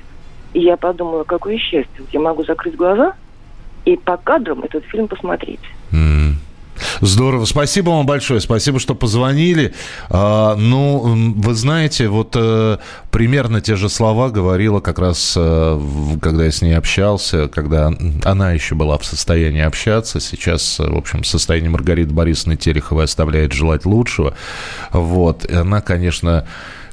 И 0.53 0.59
я 0.59 0.77
подумала, 0.77 1.23
какое 1.23 1.57
счастье, 1.57 2.05
я 2.11 2.19
могу 2.19 2.43
закрыть 2.43 2.75
глаза 2.75 3.13
и 3.93 3.97
по 3.97 4.17
кадрам 4.17 4.63
этот 4.63 4.85
фильм 4.85 5.07
посмотреть. 5.07 5.59
Mm. 5.91 6.33
Здорово. 7.01 7.45
Спасибо 7.45 7.89
вам 7.89 8.05
большое. 8.05 8.39
Спасибо, 8.39 8.79
что 8.79 8.95
позвонили. 8.95 9.73
А, 10.09 10.55
ну, 10.55 11.33
вы 11.35 11.53
знаете, 11.53 12.07
вот 12.07 12.35
а, 12.37 12.79
примерно 13.11 13.59
те 13.59 13.75
же 13.75 13.89
слова 13.89 14.29
говорила 14.29 14.79
как 14.79 14.99
раз, 14.99 15.35
а, 15.37 15.81
когда 16.21 16.45
я 16.45 16.51
с 16.51 16.61
ней 16.61 16.77
общался, 16.77 17.47
когда 17.47 17.91
она 18.23 18.51
еще 18.51 18.75
была 18.75 18.97
в 18.97 19.05
состоянии 19.05 19.61
общаться. 19.61 20.19
Сейчас, 20.19 20.79
в 20.79 20.95
общем, 20.95 21.23
состояние 21.23 21.69
Маргариты 21.69 22.13
Борисовны 22.13 22.55
Тереховой 22.55 23.05
оставляет 23.05 23.51
желать 23.51 23.85
лучшего. 23.85 24.35
Вот. 24.91 25.45
И 25.45 25.53
она, 25.53 25.81
конечно 25.81 26.45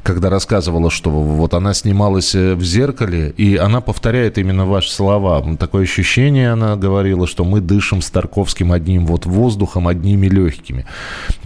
когда 0.06 0.30
рассказывала, 0.30 0.88
что 0.88 1.10
вот 1.10 1.52
она 1.52 1.74
снималась 1.74 2.34
э, 2.36 2.54
в 2.54 2.62
зеркале, 2.62 3.30
и 3.36 3.56
она 3.56 3.80
повторяет 3.80 4.38
именно 4.38 4.64
ваши 4.64 4.90
слова. 4.90 5.44
Такое 5.58 5.82
ощущение, 5.82 6.52
она 6.52 6.76
говорила, 6.76 7.26
что 7.26 7.44
мы 7.44 7.60
дышим 7.60 8.00
с 8.00 8.10
Тарковским 8.10 8.70
одним 8.70 9.04
вот 9.04 9.26
воздухом, 9.26 9.88
одними 9.88 10.28
легкими. 10.28 10.86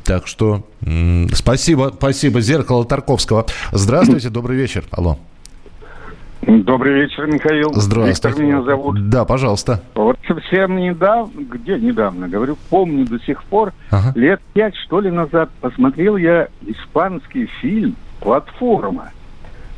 Так 0.05 0.27
что 0.27 0.65
спасибо, 1.33 1.93
спасибо. 1.97 2.43
Зеркало 2.43 2.85
Тарковского. 2.85 3.47
Здравствуйте, 3.73 4.29
добрый 4.31 4.59
вечер. 4.59 4.85
Алло. 4.91 5.19
Добрый 6.43 7.03
вечер, 7.03 7.27
Михаил. 7.27 7.73
Здравствуйте. 7.73 8.29
Виктор 8.29 8.45
меня 8.45 8.63
зовут. 8.63 9.09
Да, 9.09 9.25
пожалуйста. 9.25 9.83
Вот 9.95 10.19
совсем 10.27 10.77
недавно, 10.77 11.41
где 11.41 11.79
недавно, 11.79 12.29
говорю, 12.29 12.57
помню 12.69 13.07
до 13.07 13.19
сих 13.21 13.43
пор, 13.45 13.73
ага. 13.91 14.13
лет 14.19 14.41
пять, 14.53 14.75
что 14.77 15.01
ли, 15.01 15.11
назад 15.11 15.51
посмотрел 15.61 16.17
я 16.17 16.49
испанский 16.67 17.47
фильм 17.63 17.97
платформа. 18.21 19.11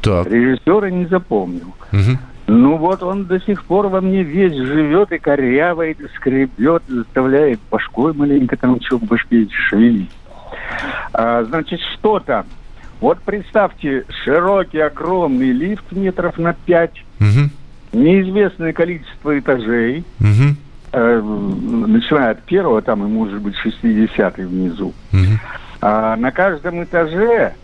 Так. 0.02 0.26
Режиссера 0.26 0.90
не 0.90 1.06
запомнил. 1.06 1.75
Угу. 1.92 2.18
Ну 2.49 2.76
вот 2.76 3.02
он 3.02 3.25
до 3.25 3.40
сих 3.40 3.64
пор 3.64 3.87
во 3.87 4.00
мне 4.00 4.22
весь 4.22 4.54
живет 4.54 5.12
и 5.12 5.18
корявает, 5.18 6.00
и 6.00 6.08
скребет, 6.16 6.82
и 6.88 6.92
заставляет 6.92 7.61
башкой 7.70 8.12
маленько 8.12 8.56
там 8.56 8.80
что 8.80 8.99
в 8.99 9.04
башке 9.04 9.46
шевелить. 9.50 10.11
А, 11.12 11.44
значит, 11.44 11.80
что 11.94 12.18
там? 12.18 12.44
Вот 13.00 13.18
представьте, 13.20 14.04
широкий, 14.25 14.78
огромный 14.78 15.50
лифт 15.50 15.90
метров 15.92 16.38
на 16.38 16.52
пять, 16.52 17.04
угу. 17.20 17.50
неизвестное 17.92 18.72
количество 18.72 19.38
этажей, 19.38 20.04
угу. 20.20 20.56
э, 20.92 21.20
начиная 21.20 22.30
от 22.32 22.42
первого, 22.42 22.82
там 22.82 23.04
и 23.04 23.08
может 23.08 23.40
быть 23.40 23.56
60 23.56 24.37
внизу. 24.38 24.92
Угу. 25.12 25.20
А 25.80 26.16
на 26.16 26.30
каждом 26.30 26.84
этаже 26.84 27.54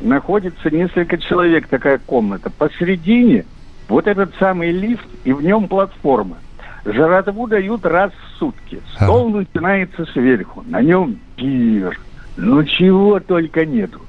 находится 0.00 0.70
несколько 0.70 1.18
человек, 1.18 1.68
такая 1.68 1.98
комната. 1.98 2.50
Посередине 2.50 3.44
вот 3.88 4.06
этот 4.06 4.34
самый 4.38 4.70
лифт, 4.70 5.06
и 5.24 5.32
в 5.32 5.42
нем 5.42 5.68
платформа. 5.68 6.36
Жратву 6.84 7.46
дают 7.46 7.86
раз 7.86 8.12
в 8.12 8.38
сутки. 8.38 8.80
Стол 8.94 9.28
а. 9.28 9.38
начинается 9.38 10.04
сверху. 10.06 10.62
На 10.66 10.82
нем 10.82 11.18
пир. 11.36 11.98
Ну, 12.36 12.62
чего 12.64 13.20
только 13.20 13.64
нету. 13.64 14.00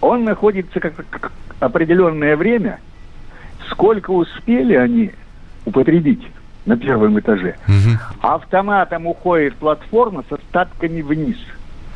Он 0.00 0.24
находится 0.24 0.80
как, 0.80 0.94
как 1.10 1.32
определенное 1.60 2.36
время. 2.36 2.78
Сколько 3.70 4.10
успели 4.10 4.74
они 4.74 5.12
употребить 5.64 6.26
на 6.66 6.76
первом 6.76 7.18
этаже. 7.18 7.56
Угу. 7.66 7.98
Автоматом 8.20 9.06
уходит 9.06 9.54
платформа 9.56 10.24
с 10.28 10.32
остатками 10.32 11.02
вниз. 11.02 11.38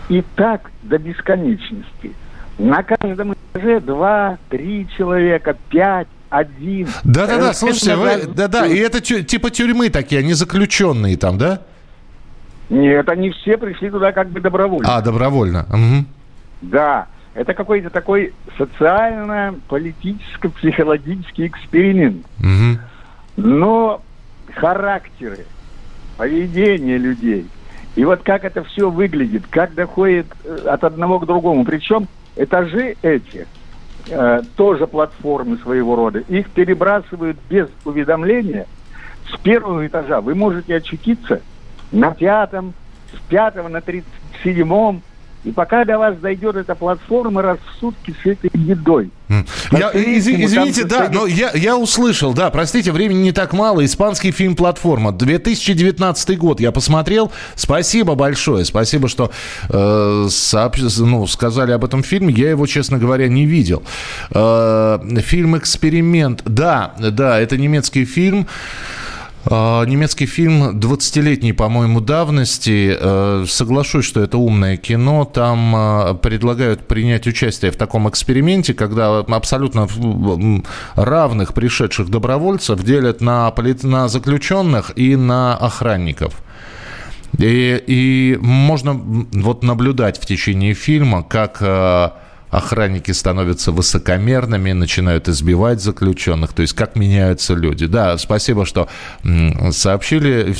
И 0.08 0.22
так 0.34 0.70
до 0.82 0.98
бесконечности. 0.98 2.12
На 2.58 2.82
каждом 2.82 3.34
этаже 3.34 3.80
два, 3.80 4.38
три 4.48 4.88
человека, 4.96 5.56
пять, 5.68 6.08
один. 6.30 6.88
Да-да-да, 7.04 7.52
слушайте, 7.52 7.96
вы, 7.96 8.26
да-да, 8.26 8.66
и 8.66 8.78
это 8.78 9.00
типа 9.00 9.50
тюрьмы 9.50 9.90
такие, 9.90 10.20
они 10.20 10.32
заключенные 10.32 11.16
там, 11.16 11.38
да? 11.38 11.60
Нет, 12.68 13.08
они 13.08 13.30
все 13.30 13.56
пришли 13.56 13.90
туда 13.90 14.10
как 14.12 14.30
бы 14.30 14.40
добровольно. 14.40 14.96
А, 14.96 15.00
добровольно. 15.00 15.66
Угу. 15.70 16.04
Да, 16.62 17.06
это 17.34 17.54
какой-то 17.54 17.90
такой 17.90 18.34
социально-политическо-психологический 18.58 21.46
эксперимент. 21.46 22.26
Угу. 22.40 22.80
Но 23.36 24.02
характеры, 24.54 25.44
поведение 26.16 26.96
людей 26.96 27.46
И 27.94 28.04
вот 28.04 28.22
как 28.22 28.44
это 28.44 28.64
все 28.64 28.90
выглядит, 28.90 29.44
как 29.50 29.74
доходит 29.74 30.26
э, 30.44 30.64
от 30.66 30.82
одного 30.82 31.20
к 31.20 31.26
другому. 31.26 31.64
Причем 31.64 32.08
этажи 32.36 32.96
эти 33.02 33.46
э, 34.08 34.42
тоже 34.56 34.86
платформы 34.86 35.58
своего 35.58 35.96
рода. 35.96 36.20
Их 36.20 36.50
перебрасывают 36.50 37.36
без 37.48 37.68
уведомления 37.84 38.66
с 39.32 39.38
первого 39.38 39.86
этажа. 39.86 40.20
Вы 40.20 40.34
можете 40.34 40.76
очутиться 40.76 41.40
на 41.90 42.12
пятом, 42.12 42.74
с 43.12 43.28
пятого 43.28 43.68
на 43.68 43.80
тридцать 43.80 44.10
седьмом, 44.44 45.02
и 45.46 45.52
пока 45.52 45.84
до 45.84 45.96
вас 45.96 46.16
дойдет 46.18 46.56
эта 46.56 46.74
платформа, 46.74 47.40
раз 47.40 47.58
в 47.58 47.78
сутки 47.78 48.12
с 48.22 48.26
этой 48.26 48.50
едой. 48.52 49.10
Я, 49.70 49.90
из, 49.90 50.26
извините, 50.26 50.84
да, 50.84 51.08
но 51.12 51.26
я, 51.26 51.52
я 51.54 51.76
услышал, 51.76 52.34
да, 52.34 52.50
простите, 52.50 52.90
времени 52.90 53.18
не 53.18 53.32
так 53.32 53.52
мало. 53.52 53.84
Испанский 53.84 54.32
фильм 54.32 54.56
«Платформа», 54.56 55.12
2019 55.12 56.36
год, 56.36 56.60
я 56.60 56.72
посмотрел. 56.72 57.30
Спасибо 57.54 58.16
большое, 58.16 58.64
спасибо, 58.64 59.08
что 59.08 59.30
э, 59.68 60.26
сооб... 60.28 60.76
ну, 60.98 61.26
сказали 61.28 61.70
об 61.70 61.84
этом 61.84 62.02
фильме. 62.02 62.34
Я 62.34 62.50
его, 62.50 62.66
честно 62.66 62.98
говоря, 62.98 63.28
не 63.28 63.46
видел. 63.46 63.84
Э, 64.32 64.98
фильм 65.18 65.56
«Эксперимент», 65.56 66.42
да, 66.44 66.94
да, 66.98 67.38
это 67.38 67.56
немецкий 67.56 68.04
фильм. 68.04 68.48
Немецкий 69.48 70.26
фильм 70.26 70.78
20-летней, 70.78 71.52
по-моему, 71.52 72.00
давности. 72.00 72.96
Э, 72.98 73.44
соглашусь, 73.46 74.04
что 74.04 74.20
это 74.20 74.38
умное 74.38 74.76
кино. 74.76 75.24
Там 75.24 75.74
а, 75.76 76.14
предлагают 76.14 76.88
принять 76.88 77.26
участие 77.26 77.70
в 77.70 77.76
таком 77.76 78.08
эксперименте, 78.08 78.74
когда 78.74 79.18
абсолютно 79.18 79.88
равных 80.94 81.54
пришедших 81.54 82.10
добровольцев 82.10 82.82
делят 82.82 83.20
на, 83.20 83.52
на 83.82 84.08
заключенных 84.08 84.92
и 84.96 85.14
на 85.14 85.56
охранников. 85.56 86.42
И, 87.38 87.82
и 87.86 88.38
можно 88.40 88.94
вот 88.94 89.62
наблюдать 89.62 90.18
в 90.18 90.26
течение 90.26 90.74
фильма, 90.74 91.22
как 91.22 91.58
а, 91.60 92.14
охранники 92.56 93.10
становятся 93.10 93.70
высокомерными, 93.70 94.72
начинают 94.72 95.28
избивать 95.28 95.82
заключенных, 95.82 96.54
то 96.54 96.62
есть 96.62 96.72
как 96.72 96.96
меняются 96.96 97.52
люди. 97.54 97.86
Да, 97.86 98.16
спасибо, 98.16 98.64
что 98.64 98.88
сообщили. 99.70 100.54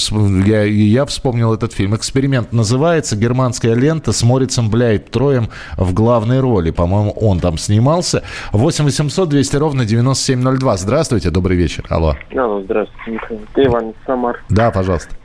Я, 0.46 0.64
я 0.64 1.06
вспомнил 1.06 1.54
этот 1.54 1.72
фильм. 1.72 1.96
«Эксперимент» 1.96 2.52
называется. 2.52 3.16
Германская 3.16 3.74
лента 3.74 4.12
с 4.12 4.22
Морицем 4.22 4.68
Бляйт 4.68 5.10
Троем 5.10 5.48
в 5.78 5.94
главной 5.94 6.40
роли. 6.40 6.70
По-моему, 6.70 7.12
он 7.12 7.40
там 7.40 7.56
снимался. 7.56 8.22
8 8.52 8.84
800 8.84 9.28
200 9.28 9.56
ровно 9.56 9.84
9702. 9.86 10.76
Здравствуйте, 10.76 11.30
добрый 11.30 11.56
вечер. 11.56 11.86
Алло. 11.88 12.14
Алло, 12.36 12.62
здравствуйте. 12.62 13.20
Ты 13.54 13.64
Иван 13.64 13.94
Самар. 14.06 14.44
Да, 14.50 14.70
пожалуйста. 14.70 15.16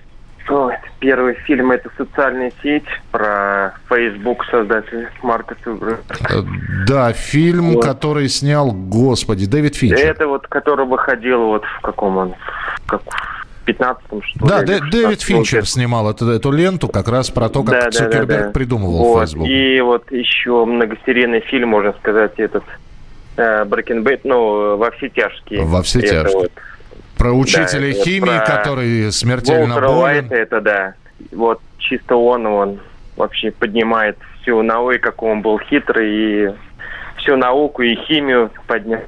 Первый 1.01 1.33
фильм 1.33 1.71
это 1.71 1.89
социальная 1.97 2.53
сеть 2.61 2.85
про 3.11 3.73
Facebook 3.89 4.45
создатель 4.45 5.09
Марка 5.23 5.55
Цукерберга. 5.55 5.97
Э, 6.29 6.43
да, 6.87 7.11
фильм, 7.11 7.73
вот. 7.73 7.83
который 7.83 8.29
снял, 8.29 8.71
господи, 8.71 9.47
Дэвид 9.47 9.75
Финчер. 9.75 9.97
Это 9.97 10.27
вот, 10.27 10.45
который 10.47 10.85
выходил 10.85 11.45
вот 11.47 11.63
в 11.65 11.81
каком 11.81 12.17
он, 12.17 12.35
как 12.85 13.01
в 13.01 13.67
15-м, 13.67 14.21
что 14.21 14.45
Да, 14.45 14.63
ли, 14.63 14.79
Дэвид 14.91 15.23
Финчер 15.23 15.65
снимал 15.65 16.07
эту, 16.11 16.29
эту 16.29 16.51
ленту 16.51 16.87
как 16.87 17.07
раз 17.07 17.31
про 17.31 17.49
то, 17.49 17.63
как 17.63 17.85
да, 17.85 17.89
Цукерберг 17.89 18.27
да, 18.27 18.37
да, 18.37 18.45
да. 18.45 18.51
придумывал 18.51 19.03
вот. 19.03 19.21
Facebook. 19.21 19.47
И 19.47 19.81
вот 19.81 20.11
еще 20.11 20.65
многосерийный 20.65 21.39
фильм, 21.39 21.69
можно 21.69 21.93
сказать, 21.93 22.33
этот 22.37 22.63
э, 23.37 23.63
Breaking 23.65 24.03
Bad, 24.03 24.19
ну, 24.23 24.77
во 24.77 24.91
все 24.91 25.09
тяжкие. 25.09 25.63
Во 25.63 25.81
все 25.81 26.01
тяжкие. 26.01 26.41
Вот 26.41 26.51
про 27.21 27.33
учителя 27.33 27.93
да, 27.93 28.03
химии, 28.03 28.25
про 28.25 28.39
который 28.39 29.11
смертельно 29.11 29.75
Волтера 29.75 29.87
болен. 29.87 30.01
Уайта, 30.01 30.35
это 30.35 30.61
да. 30.61 30.93
Вот 31.31 31.61
чисто 31.77 32.15
он, 32.15 32.47
он 32.47 32.79
вообще 33.15 33.51
поднимает 33.51 34.17
всю 34.41 34.63
науку, 34.63 34.97
как 34.99 35.21
он 35.21 35.41
был 35.43 35.59
хитрый, 35.59 36.09
и 36.09 36.49
всю 37.17 37.37
науку 37.37 37.83
и 37.83 37.95
химию 38.07 38.49
поднял. 38.65 39.01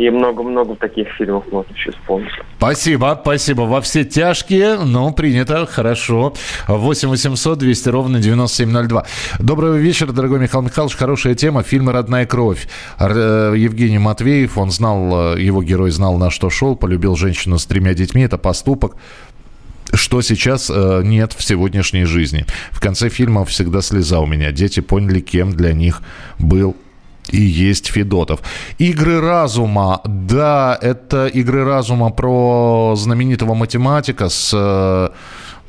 И 0.00 0.08
много-много 0.08 0.76
таких 0.76 1.08
фильмов 1.18 1.44
можно 1.52 1.74
еще 1.74 1.90
вспомнить. 1.90 2.30
Спасибо, 2.56 3.18
спасибо. 3.20 3.62
Во 3.62 3.82
все 3.82 4.02
тяжкие, 4.02 4.78
но 4.78 5.12
принято, 5.12 5.66
хорошо. 5.66 6.32
8 6.68 7.10
800 7.10 7.58
200 7.58 7.88
ровно 7.90 8.18
9702. 8.18 9.04
Доброго 9.40 9.74
вечера, 9.74 10.12
дорогой 10.12 10.40
Михаил 10.40 10.64
Михайлович. 10.64 10.96
Хорошая 10.96 11.34
тема. 11.34 11.62
Фильм 11.62 11.90
«Родная 11.90 12.24
кровь». 12.24 12.66
Э, 12.98 13.52
Евгений 13.54 13.98
Матвеев, 13.98 14.56
он 14.56 14.70
знал, 14.70 15.34
э, 15.34 15.42
его 15.42 15.62
герой 15.62 15.90
знал, 15.90 16.16
на 16.16 16.30
что 16.30 16.48
шел, 16.48 16.76
полюбил 16.76 17.14
женщину 17.14 17.58
с 17.58 17.66
тремя 17.66 17.92
детьми. 17.92 18.22
Это 18.22 18.38
поступок 18.38 18.96
что 19.92 20.22
сейчас 20.22 20.70
э, 20.72 21.02
нет 21.04 21.34
в 21.34 21.42
сегодняшней 21.42 22.04
жизни. 22.04 22.46
В 22.70 22.80
конце 22.80 23.10
фильма 23.10 23.44
всегда 23.44 23.82
слеза 23.82 24.20
у 24.20 24.26
меня. 24.26 24.50
Дети 24.50 24.80
поняли, 24.80 25.20
кем 25.20 25.52
для 25.52 25.74
них 25.74 26.00
был 26.38 26.74
и 27.32 27.40
есть 27.40 27.86
Федотов. 27.88 28.40
Игры 28.78 29.20
разума. 29.20 30.00
Да, 30.04 30.78
это 30.80 31.26
игры 31.26 31.64
разума 31.64 32.10
про 32.10 32.94
знаменитого 32.96 33.54
математика 33.54 34.28
с 34.28 34.52
э, 34.54 35.08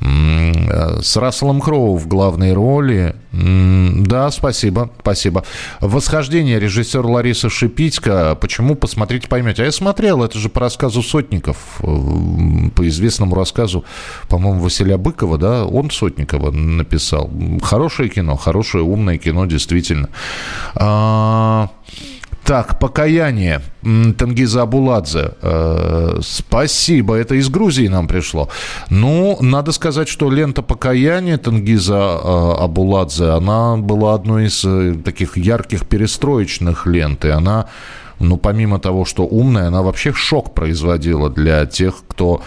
с 0.02 1.16
Расселом 1.16 1.60
Кроу 1.60 1.96
в 1.96 2.08
главной 2.08 2.52
роли. 2.52 3.14
Да, 3.32 4.30
спасибо, 4.30 4.90
спасибо. 5.00 5.44
«Восхождение» 5.80 6.60
режиссер 6.60 7.04
Лариса 7.04 7.48
Шипитько. 7.48 8.36
Почему? 8.40 8.74
Посмотрите, 8.74 9.28
поймете. 9.28 9.62
А 9.62 9.64
я 9.66 9.72
смотрел, 9.72 10.22
это 10.22 10.38
же 10.38 10.48
по 10.48 10.60
рассказу 10.60 11.02
Сотников, 11.02 11.56
э, 11.80 12.70
по 12.74 12.86
известному 12.88 13.34
рассказу, 13.34 13.84
по-моему, 14.28 14.60
Василия 14.60 14.98
Быкова, 14.98 15.38
да, 15.38 15.64
он 15.64 15.90
Сотникова 15.90 16.50
написал. 16.50 17.30
Хорошее 17.62 18.08
кино, 18.08 18.36
хорошее, 18.36 18.84
умное 18.84 19.18
кино, 19.18 19.46
действительно. 19.46 20.08
А... 20.74 21.70
Так, 22.44 22.80
покаяние. 22.80 23.60
Тангиза 24.18 24.62
Абуладзе. 24.62 25.32
Э, 25.42 26.18
спасибо, 26.22 27.14
это 27.14 27.36
из 27.36 27.48
Грузии 27.48 27.86
нам 27.86 28.08
пришло. 28.08 28.48
Ну, 28.90 29.38
надо 29.40 29.72
сказать, 29.72 30.08
что 30.08 30.30
лента 30.30 30.62
покаяния 30.62 31.38
Тангиза 31.38 31.94
э, 31.94 32.54
Абуладзе, 32.64 33.30
она 33.30 33.76
была 33.76 34.14
одной 34.14 34.46
из 34.46 34.64
э, 34.64 34.94
таких 35.04 35.36
ярких 35.36 35.86
перестроечных 35.86 36.86
лент. 36.86 37.24
И 37.24 37.28
она 37.28 37.66
ну, 38.18 38.36
помимо 38.36 38.78
того, 38.78 39.04
что 39.04 39.24
умная, 39.24 39.68
она 39.68 39.82
вообще 39.82 40.12
шок 40.12 40.54
производила 40.54 41.28
для 41.28 41.66
тех, 41.66 41.94
кто 42.08 42.42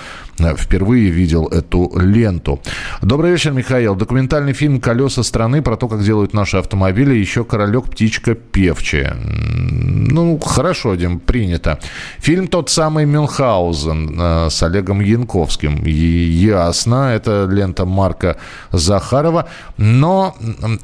впервые 0.58 1.10
видел 1.10 1.48
эту 1.48 1.92
ленту. 1.98 2.62
Добрый 3.02 3.32
вечер, 3.32 3.52
Михаил. 3.52 3.96
Документальный 3.96 4.54
фильм 4.54 4.80
«Колеса 4.80 5.24
страны» 5.24 5.62
про 5.62 5.78
то, 5.78 5.88
как 5.88 6.04
делают 6.04 6.34
наши 6.34 6.58
автомобили. 6.58 7.16
Еще 7.16 7.44
«Королек, 7.44 7.86
птичка, 7.86 8.36
певчая». 8.36 9.16
Ну, 9.16 10.40
хорошо, 10.40 10.96
Дим, 10.96 11.20
принято. 11.20 11.80
Фильм 12.20 12.48
тот 12.48 12.70
самый 12.70 13.06
«Мюнхгаузен» 13.06 14.16
э, 14.20 14.50
с 14.50 14.64
Олегом 14.64 15.02
Янковским. 15.02 15.84
И 15.86 15.92
ясно, 15.92 17.14
это 17.14 17.48
лента 17.50 17.86
Марка 17.86 18.38
Захарова. 18.72 19.48
Но 19.78 20.36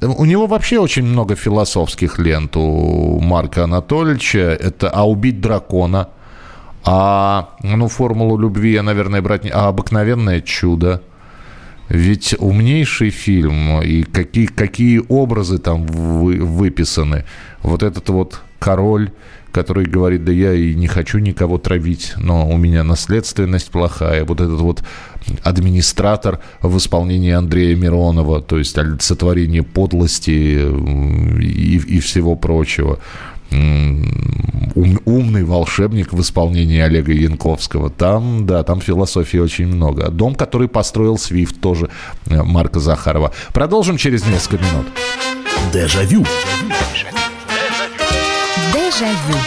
у 0.02 0.26
него 0.26 0.48
вообще 0.48 0.80
очень 0.80 1.04
много 1.04 1.36
философских 1.36 2.20
лент 2.20 2.56
у 2.56 3.20
Марка 3.20 3.64
Анатольевича. 3.64 4.58
Это 4.60 4.90
«А 4.90 5.08
убить 5.08 5.42
дракона», 5.42 6.08
а, 6.84 7.56
ну, 7.64 7.88
формулу 7.88 8.38
любви 8.38 8.72
я, 8.74 8.84
наверное, 8.84 9.22
брать 9.22 9.44
не... 9.44 9.50
А 9.50 9.68
обыкновенное 9.68 10.42
чудо. 10.42 11.02
Ведь 11.90 12.36
умнейший 12.40 13.10
фильм, 13.10 13.82
и 13.82 14.04
какие, 14.04 14.46
какие 14.46 15.02
образы 15.10 15.58
там 15.58 15.86
вы, 15.86 16.38
выписаны. 16.38 17.26
Вот 17.62 17.84
этот 17.84 18.08
вот 18.10 18.42
король, 18.60 19.12
который 19.52 19.86
говорит, 19.86 20.24
да 20.24 20.32
я 20.32 20.54
и 20.54 20.74
не 20.74 20.88
хочу 20.88 21.20
никого 21.20 21.58
травить, 21.58 22.14
но 22.16 22.48
у 22.50 22.58
меня 22.58 22.84
наследственность 22.84 23.72
плохая. 23.72 24.24
Вот 24.24 24.40
этот 24.40 24.62
вот 24.62 24.84
администратор 25.44 26.40
в 26.62 26.78
исполнении 26.78 27.32
Андрея 27.32 27.76
Миронова, 27.76 28.42
то 28.42 28.58
есть 28.58 28.78
олицетворение 28.78 29.64
подлости 29.64 30.30
и, 30.30 31.76
и 31.76 32.00
всего 32.00 32.36
прочего 32.36 33.00
ум, 33.52 35.00
умный 35.06 35.44
волшебник 35.44 36.14
в 36.14 36.22
исполнении 36.22 36.80
Олега 36.80 37.12
Янковского. 37.12 37.90
Там, 37.90 38.46
да, 38.46 38.64
там 38.64 38.82
философии 38.82 39.38
очень 39.38 39.68
много. 39.68 40.10
Дом, 40.10 40.36
который 40.36 40.68
построил 40.68 41.18
Свифт, 41.18 41.60
тоже 41.60 41.90
э, 42.28 42.42
Марка 42.44 42.80
Захарова. 42.80 43.34
Продолжим 43.54 43.98
через 43.98 44.26
несколько 44.26 44.64
минут. 44.64 44.88
Дежавю. 45.74 46.26
Дежавю. 48.74 49.38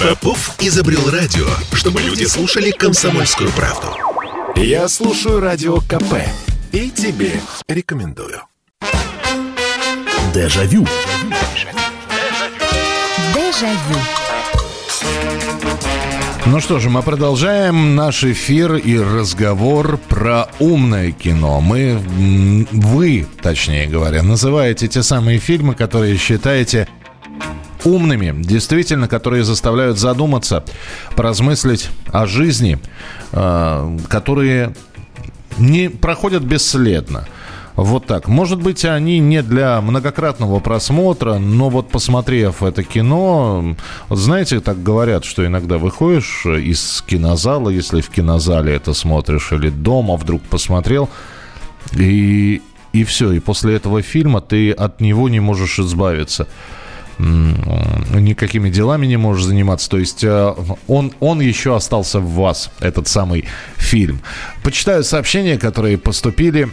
Попов 0.00 0.56
изобрел 0.60 1.10
радио, 1.10 1.46
чтобы 1.72 2.02
люди 2.02 2.24
слушали 2.24 2.70
комсомольскую 2.70 3.50
правду. 3.52 3.88
Я 4.56 4.88
слушаю 4.88 5.40
радио 5.40 5.78
КП 5.80 6.14
и 6.72 6.90
тебе 6.90 7.32
рекомендую. 7.68 8.42
Дежавю. 10.34 10.84
Дежавю. 13.32 14.00
Ну 16.46 16.60
что 16.60 16.80
же, 16.80 16.90
мы 16.90 17.02
продолжаем 17.02 17.94
наш 17.94 18.24
эфир 18.24 18.74
и 18.74 18.98
разговор 18.98 19.96
про 20.08 20.48
умное 20.58 21.12
кино. 21.12 21.60
Мы, 21.60 22.00
вы, 22.72 23.28
точнее 23.42 23.86
говоря, 23.86 24.24
называете 24.24 24.88
те 24.88 25.04
самые 25.04 25.38
фильмы, 25.38 25.76
которые 25.76 26.16
считаете 26.16 26.88
умными, 27.84 28.34
действительно, 28.42 29.06
которые 29.06 29.44
заставляют 29.44 30.00
задуматься, 30.00 30.64
поразмыслить 31.14 31.90
о 32.12 32.26
жизни, 32.26 32.80
э, 33.30 33.98
которые 34.08 34.74
не 35.58 35.88
проходят 35.88 36.42
бесследно. 36.42 37.28
Вот 37.76 38.06
так. 38.06 38.28
Может 38.28 38.62
быть, 38.62 38.84
они 38.84 39.18
не 39.18 39.42
для 39.42 39.80
многократного 39.80 40.60
просмотра, 40.60 41.38
но 41.38 41.70
вот 41.70 41.88
посмотрев 41.88 42.62
это 42.62 42.84
кино, 42.84 43.74
знаете, 44.10 44.60
так 44.60 44.82
говорят, 44.82 45.24
что 45.24 45.44
иногда 45.44 45.78
выходишь 45.78 46.46
из 46.46 47.02
кинозала, 47.06 47.70
если 47.70 48.00
в 48.00 48.10
кинозале 48.10 48.74
это 48.74 48.94
смотришь, 48.94 49.50
или 49.52 49.70
дома 49.70 50.16
вдруг 50.16 50.42
посмотрел, 50.42 51.10
и, 51.96 52.62
и 52.92 53.04
все, 53.04 53.32
и 53.32 53.40
после 53.40 53.74
этого 53.74 54.02
фильма 54.02 54.40
ты 54.40 54.70
от 54.70 55.00
него 55.00 55.28
не 55.28 55.40
можешь 55.40 55.78
избавиться 55.78 56.46
никакими 57.18 58.70
делами 58.70 59.06
не 59.06 59.16
можешь 59.16 59.44
заниматься. 59.44 59.88
То 59.88 59.98
есть 59.98 60.24
э, 60.24 60.54
он, 60.88 61.12
он 61.20 61.40
еще 61.40 61.76
остался 61.76 62.18
в 62.18 62.28
вас, 62.34 62.70
этот 62.80 63.06
самый 63.06 63.44
фильм. 63.76 64.20
Почитаю 64.64 65.04
сообщения, 65.04 65.56
которые 65.56 65.96
поступили 65.96 66.70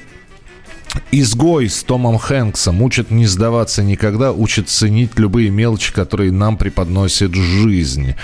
Изгой 1.11 1.69
с 1.69 1.83
Томом 1.83 2.17
Хэнксом 2.17 2.81
учит 2.81 3.11
не 3.11 3.25
сдаваться 3.25 3.83
никогда, 3.83 4.31
учит 4.31 4.69
ценить 4.69 5.11
любые 5.17 5.49
мелочи, 5.49 5.93
которые 5.93 6.31
нам 6.31 6.57
преподносит 6.57 7.33
жизнь. 7.33 8.15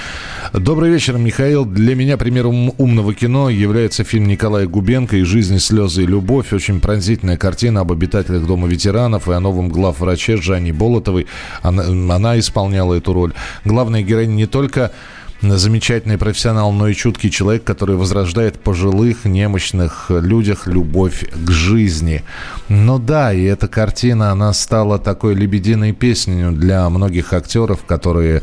Добрый 0.54 0.90
вечер, 0.90 1.18
Михаил. 1.18 1.66
Для 1.66 1.96
меня 1.96 2.18
примером 2.18 2.74
умного 2.78 3.14
кино 3.14 3.50
является 3.50 4.04
фильм 4.04 4.28
Николая 4.28 4.68
Губенко 4.68 5.18
«И 5.18 5.24
жизнь, 5.24 5.60
слезы 5.60 6.04
и 6.04 6.08
любовь». 6.08 6.54
Очень 6.54 6.80
пронзительная 6.80 7.38
картина 7.38 7.82
об 7.82 7.92
обитателях 7.92 8.46
Дома 8.46 8.68
ветеранов 8.68 9.28
и 9.28 9.34
о 9.34 9.40
новом 9.40 9.70
главвраче 9.70 10.38
Жанне 10.38 10.74
Болотовой. 10.74 11.28
Она, 11.62 11.84
она 12.16 12.40
исполняла 12.40 12.96
эту 12.96 13.14
роль. 13.14 13.34
Главная 13.66 14.02
героиня 14.02 14.34
не 14.34 14.46
только 14.46 14.92
замечательный 15.42 16.18
профессионал, 16.18 16.72
но 16.72 16.88
и 16.88 16.96
чуткий 16.96 17.30
человек, 17.30 17.64
который 17.64 17.96
возрождает 17.96 18.60
пожилых, 18.60 19.26
немощных 19.26 20.08
людях 20.10 20.68
любовь 20.68 21.26
к 21.30 21.52
жизни. 21.52 22.24
Но 22.70 22.98
да, 22.98 23.34
и 23.34 23.44
эта 23.44 23.68
картина, 23.68 24.32
она 24.32 24.54
стала 24.54 25.00
такой 25.00 25.36
лебединой 25.36 25.94
песней 25.94 26.52
для 26.52 26.90
многих 26.90 27.34
актеров, 27.34 27.84
которые... 27.86 28.42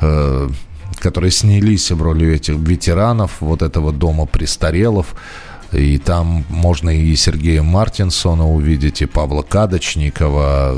Э, 0.00 0.48
которые 0.98 1.30
снялись 1.30 1.90
в 1.90 2.00
роли 2.02 2.34
этих 2.34 2.54
ветеранов 2.56 3.40
вот 3.40 3.62
этого 3.62 3.92
дома 3.92 4.26
престарелых. 4.26 5.06
И 5.72 5.98
там 5.98 6.44
можно 6.48 6.90
и 6.90 7.16
Сергея 7.16 7.62
Мартинсона 7.62 8.48
увидеть, 8.48 9.02
и 9.02 9.06
Павла 9.06 9.42
Кадочникова. 9.42 10.76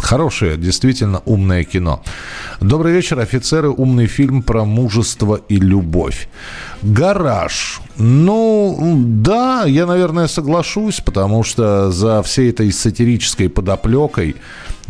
Хорошее, 0.00 0.56
действительно 0.56 1.20
умное 1.24 1.64
кино. 1.64 2.02
Добрый 2.60 2.92
вечер, 2.92 3.18
офицеры. 3.18 3.70
Умный 3.70 4.06
фильм 4.06 4.42
про 4.42 4.64
мужество 4.64 5.40
и 5.48 5.56
любовь. 5.56 6.28
Гараж. 6.82 7.80
Ну, 7.96 8.96
да, 9.04 9.64
я, 9.64 9.86
наверное, 9.86 10.28
соглашусь, 10.28 11.00
потому 11.00 11.42
что 11.42 11.90
за 11.90 12.22
всей 12.22 12.50
этой 12.50 12.72
сатирической 12.72 13.48
подоплекой 13.48 14.36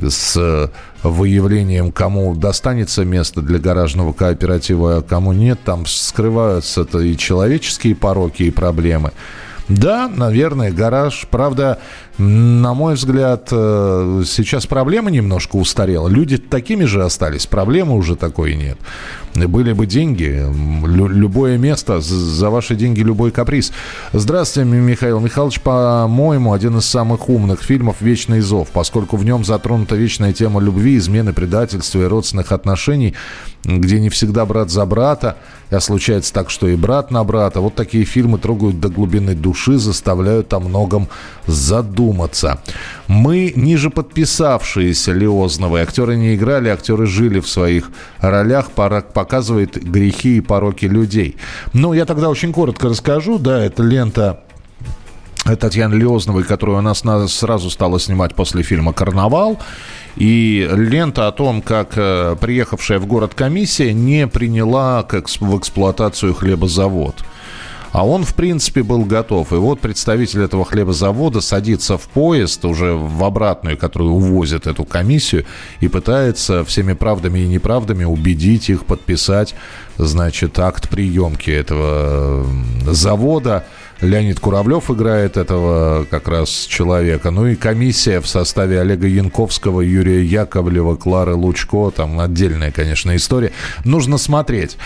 с 0.01 0.71
выявлением, 1.03 1.93
кому 1.93 2.35
достанется 2.35 3.05
место 3.05 3.41
для 3.41 3.59
гаражного 3.59 4.13
кооператива, 4.13 4.99
а 4.99 5.03
кому 5.03 5.33
нет, 5.33 5.61
там 5.65 5.87
скрываются-то 5.87 7.01
и 7.01 7.17
человеческие 7.17 7.95
пороки, 7.95 8.45
и 8.45 8.51
проблемы. 8.51 9.13
Да, 9.69 10.09
наверное, 10.09 10.73
гараж. 10.73 11.27
Правда, 11.31 11.79
на 12.17 12.73
мой 12.73 12.95
взгляд, 12.95 13.49
э, 13.53 14.23
сейчас 14.27 14.67
проблема 14.67 15.11
немножко 15.11 15.57
устарела. 15.57 16.09
Люди 16.09 16.39
такими 16.39 16.85
же 16.85 17.05
остались, 17.05 17.47
проблемы 17.47 17.95
уже 17.95 18.17
такой 18.17 18.55
нет. 18.55 18.79
Были 19.47 19.73
бы 19.73 19.87
деньги, 19.87 20.45
любое 20.85 21.59
место, 21.59 22.01
за 22.01 22.51
ваши 22.51 22.75
деньги 22.75 23.01
любой 23.01 23.31
каприз. 23.31 23.73
Здравствуйте, 24.13 24.69
Михаил 24.69 25.21
Михайлович, 25.21 25.61
по-моему, 25.61 26.53
один 26.53 26.79
из 26.79 26.87
самых 26.87 27.29
умных 27.29 27.63
фильмов 27.63 27.97
«Вечный 28.01 28.41
зов», 28.41 28.69
поскольку 28.73 29.17
в 29.17 29.25
нем 29.25 29.45
затронута 29.45 29.97
вечная 29.97 30.33
тема 30.33 30.61
любви, 30.61 30.97
измены, 30.97 31.33
предательства 31.33 32.01
и 32.01 32.07
родственных 32.07 32.53
отношений, 32.53 33.15
где 33.65 34.01
не 34.01 34.09
всегда 34.09 34.47
брат 34.47 34.71
за 34.71 34.85
брата, 34.87 35.37
а 35.71 35.81
случается 35.81 36.33
так, 36.33 36.49
что 36.49 36.67
и 36.69 36.77
брат 36.77 37.11
на 37.11 37.23
брата. 37.25 37.61
Вот 37.61 37.75
такие 37.75 38.05
фильмы 38.05 38.39
трогают 38.39 38.81
до 38.81 38.89
глубины 38.89 39.35
души, 39.35 39.77
заставляют 39.77 40.53
о 40.55 40.61
многом 40.61 41.09
задуматься. 41.47 42.61
Мы, 43.07 43.53
ниже 43.55 43.91
подписавшиеся 43.91 45.13
Лиозновой, 45.13 45.83
актеры 45.83 46.17
не 46.17 46.35
играли, 46.35 46.69
актеры 46.71 47.07
жили 47.07 47.41
в 47.41 47.49
своих 47.49 47.91
ролях, 48.21 48.71
показывает 49.29 49.77
грехи 49.77 50.39
и 50.39 50.41
пороки 50.41 50.87
людей. 50.87 51.37
Ну, 51.75 51.93
я 51.93 52.07
тогда 52.07 52.31
очень 52.31 52.51
коротко 52.51 52.89
расскажу. 52.89 53.39
Да, 53.39 53.63
это 53.63 53.83
лента 53.83 54.41
Татьяны 55.45 55.95
Лиозновой, 55.97 56.45
которую 56.45 56.79
она 56.79 56.95
сразу 56.95 57.69
стала 57.69 58.01
снимать 58.01 58.35
после 58.35 58.63
фильма 58.63 58.95
«Карнавал». 58.95 59.59
И 60.17 60.67
лента 60.73 61.29
о 61.29 61.33
том, 61.33 61.61
как 61.61 61.93
э, 61.97 62.37
приехавшая 62.41 62.99
в 62.99 63.07
город 63.07 63.35
комиссия 63.35 63.93
не 63.93 64.27
приняла 64.27 65.03
в 65.03 65.59
эксплуатацию 65.59 66.35
хлебозавод. 66.35 67.17
А 67.93 68.07
он, 68.07 68.25
в 68.25 68.35
принципе, 68.35 68.83
был 68.83 69.05
готов. 69.05 69.53
И 69.53 69.57
вот 69.57 69.81
представитель 69.81 70.43
этого 70.43 70.65
хлебозавода 70.65 71.41
садится 71.41 71.97
в 71.97 72.09
поезд 72.09 72.65
уже 72.65 72.95
в 72.95 73.25
обратную, 73.25 73.79
который 73.79 74.09
увозит 74.09 74.67
эту 74.67 74.85
комиссию, 74.85 75.45
и 75.81 75.89
пытается 75.89 76.65
всеми 76.65 76.93
правдами 76.93 77.41
и 77.41 77.49
неправдами 77.49 78.05
убедить 78.05 78.69
их 78.69 78.85
подписать, 78.85 79.55
значит, 79.97 80.59
акт 80.59 80.89
приемки 80.89 81.51
этого 81.51 82.47
завода. 82.87 83.65
Леонид 84.01 84.39
Куравлев 84.39 84.91
играет 84.91 85.37
этого 85.37 86.07
как 86.09 86.29
раз 86.29 86.67
человека. 86.69 87.31
Ну 87.31 87.47
и 87.47 87.57
комиссия 87.57 88.21
в 88.21 88.29
составе 88.29 88.81
Олега 88.81 89.07
Янковского, 89.07 89.81
Юрия 89.81 90.23
Яковлева, 90.23 90.97
Клары 90.97 91.35
Лучко. 91.35 91.91
Там 91.91 92.21
отдельная, 92.21 92.71
конечно, 92.71 93.15
история. 93.17 93.53
Нужно 93.85 94.19
смотреть. 94.19 94.77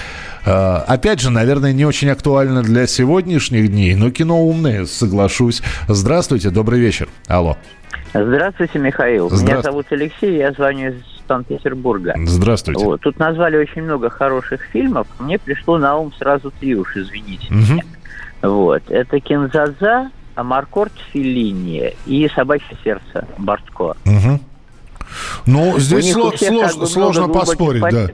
А, 0.46 0.84
опять 0.88 1.20
же, 1.20 1.30
наверное, 1.30 1.72
не 1.72 1.84
очень 1.84 2.08
актуально 2.08 2.62
для 2.62 2.86
сегодняшних 2.86 3.70
дней, 3.70 3.94
но 3.94 4.10
кино 4.10 4.42
умное, 4.42 4.86
соглашусь. 4.86 5.62
Здравствуйте, 5.88 6.50
добрый 6.50 6.80
вечер. 6.80 7.08
Алло. 7.26 7.58
Здравствуйте, 8.14 8.78
Михаил. 8.78 9.30
Здра... 9.30 9.54
Меня 9.54 9.62
зовут 9.62 9.86
Алексей, 9.90 10.38
я 10.38 10.52
звоню 10.52 10.90
из 10.90 10.94
Санкт-Петербурга. 11.28 12.14
Здравствуйте. 12.24 12.84
Вот. 12.84 13.00
Тут 13.00 13.18
назвали 13.18 13.56
очень 13.56 13.82
много 13.82 14.10
хороших 14.10 14.62
фильмов. 14.72 15.06
Мне 15.18 15.38
пришло 15.38 15.78
на 15.78 15.96
ум 15.96 16.12
сразу 16.18 16.50
три 16.60 16.74
уж, 16.74 16.96
извините 16.96 17.46
угу. 17.48 17.56
меня. 17.56 17.82
Вот. 18.42 18.82
Это 18.90 19.20
Кинзаза, 19.20 20.10
Амаркорт 20.34 20.92
Филини 21.12 21.94
и 22.06 22.28
Собачье 22.34 22.76
сердце 22.82 23.26
Бартко. 23.38 23.96
Угу. 24.04 24.40
Ну, 25.46 25.78
здесь 25.78 26.14
сло- 26.14 26.32
слож- 26.36 26.86
сложно 26.86 27.28
поспорить, 27.28 27.82
да. 27.82 28.08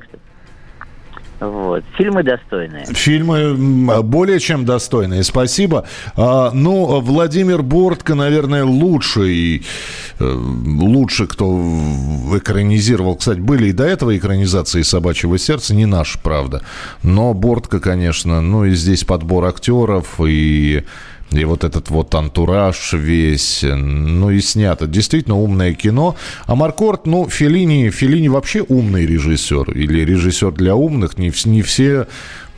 Вот. 1.40 1.84
Фильмы 1.96 2.22
достойные. 2.22 2.84
Фильмы 2.86 4.02
более 4.02 4.40
чем 4.40 4.64
достойные. 4.64 5.22
Спасибо. 5.22 5.86
А, 6.16 6.50
ну, 6.52 7.00
Владимир 7.00 7.62
Бортко, 7.62 8.14
наверное, 8.14 8.64
лучший, 8.64 9.64
э, 10.18 10.24
лучше, 10.24 11.26
кто 11.26 11.60
экранизировал. 12.34 13.16
Кстати, 13.16 13.38
были 13.38 13.68
и 13.68 13.72
до 13.72 13.84
этого 13.84 14.16
экранизации 14.16 14.82
«Собачьего 14.82 15.38
сердца», 15.38 15.74
не 15.74 15.86
наш, 15.86 16.18
правда. 16.18 16.62
Но 17.02 17.34
Бортко, 17.34 17.78
конечно, 17.78 18.40
ну 18.40 18.64
и 18.64 18.74
здесь 18.74 19.04
подбор 19.04 19.44
актеров, 19.44 20.20
и 20.20 20.84
и 21.30 21.44
вот 21.44 21.64
этот 21.64 21.90
вот 21.90 22.14
антураж 22.14 22.92
весь, 22.94 23.62
ну 23.62 24.30
и 24.30 24.40
снято. 24.40 24.86
Действительно 24.86 25.36
умное 25.36 25.74
кино. 25.74 26.16
А 26.46 26.54
Маркорт, 26.54 27.06
ну, 27.06 27.28
Феллини, 27.28 27.90
Феллини 27.90 28.28
вообще 28.28 28.64
умный 28.66 29.04
режиссер. 29.04 29.70
Или 29.72 30.04
режиссер 30.04 30.52
для 30.52 30.74
умных. 30.74 31.18
Не, 31.18 31.32
не 31.44 31.62
все 31.62 32.06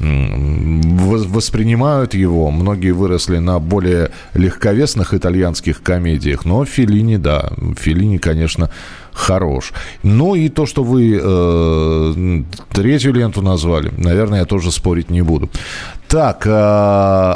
воспринимают 0.01 2.15
его. 2.15 2.51
Многие 2.51 2.93
выросли 2.93 3.39
на 3.39 3.59
более 3.59 4.11
легковесных 4.35 5.15
итальянских 5.15 5.83
комедиях. 5.83 6.45
Но 6.45 6.65
Феллини, 6.65 7.17
да, 7.17 7.53
Феллини, 7.79 8.19
конечно, 8.19 8.71
хорош. 9.13 9.73
Ну 10.03 10.35
и 10.35 10.49
то, 10.49 10.67
что 10.67 10.83
вы 10.83 11.21
э, 11.23 12.43
третью 12.73 13.13
ленту 13.13 13.43
назвали, 13.43 13.93
наверное, 13.97 14.41
я 14.41 14.45
тоже 14.47 14.71
спорить 14.71 15.11
не 15.11 15.23
буду. 15.23 15.51
Так, 16.09 16.47
э, 16.47 17.35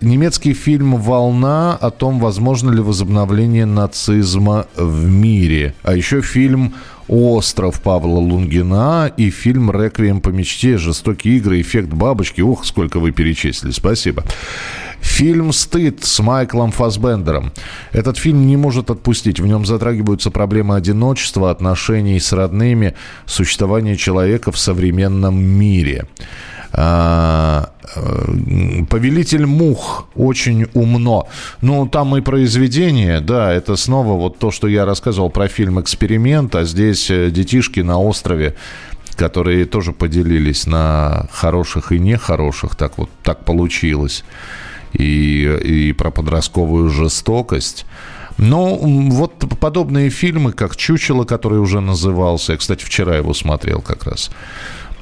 немецкий 0.00 0.54
фильм 0.54 0.96
«Волна» 0.96 1.76
о 1.76 1.90
том, 1.90 2.18
возможно 2.18 2.70
ли 2.70 2.80
возобновление 2.80 3.66
нацизма 3.66 4.66
в 4.76 5.06
мире. 5.06 5.74
А 5.82 5.94
еще 5.94 6.20
фильм 6.20 6.74
«Остров» 7.08 7.80
Павла 7.82 8.18
Лунгина 8.18 9.12
и 9.16 9.30
фильм 9.30 9.70
«Реквием 9.70 10.20
по 10.20 10.28
мечте», 10.28 10.78
«Жестокие 10.78 11.38
игры», 11.38 11.60
«Эффект 11.60 11.88
бабочки». 11.88 12.40
Ох, 12.40 12.64
сколько 12.64 13.00
вы 13.00 13.12
перечислили. 13.12 13.72
Спасибо. 13.72 14.24
Фильм 15.00 15.52
«Стыд» 15.52 16.04
с 16.04 16.20
Майклом 16.20 16.70
Фасбендером. 16.70 17.52
Этот 17.92 18.18
фильм 18.18 18.46
не 18.46 18.56
может 18.56 18.90
отпустить. 18.90 19.40
В 19.40 19.46
нем 19.46 19.66
затрагиваются 19.66 20.30
проблемы 20.30 20.76
одиночества, 20.76 21.50
отношений 21.50 22.20
с 22.20 22.32
родными, 22.32 22.94
существования 23.26 23.96
человека 23.96 24.52
в 24.52 24.58
современном 24.58 25.42
мире. 25.42 26.06
А, 26.72 27.70
э, 27.96 28.84
Повелитель 28.88 29.46
мух 29.46 30.08
очень 30.14 30.66
умно. 30.74 31.28
Ну, 31.62 31.88
там 31.88 32.16
и 32.16 32.20
произведение, 32.20 33.20
да, 33.20 33.52
это 33.52 33.76
снова 33.76 34.14
вот 34.14 34.38
то, 34.38 34.50
что 34.50 34.68
я 34.68 34.84
рассказывал 34.84 35.30
про 35.30 35.48
фильм 35.48 35.80
«Эксперимент», 35.80 36.54
а 36.54 36.64
здесь 36.64 37.10
э, 37.10 37.30
детишки 37.30 37.80
на 37.80 37.98
острове 37.98 38.54
которые 39.16 39.64
тоже 39.64 39.92
поделились 39.92 40.66
на 40.66 41.26
хороших 41.32 41.90
и 41.90 41.98
нехороших, 41.98 42.76
так 42.76 42.98
вот 42.98 43.10
так 43.24 43.44
получилось, 43.44 44.24
и, 44.92 45.58
и 45.64 45.92
про 45.92 46.10
подростковую 46.10 46.88
жестокость. 46.88 47.86
Но 48.38 48.76
вот 48.76 49.32
подобные 49.58 50.10
фильмы, 50.10 50.52
как 50.52 50.76
«Чучело», 50.76 51.24
который 51.24 51.58
уже 51.58 51.80
назывался, 51.80 52.52
я, 52.52 52.58
кстати, 52.58 52.84
вчера 52.84 53.16
его 53.16 53.34
смотрел 53.34 53.80
как 53.80 54.04
раз, 54.04 54.30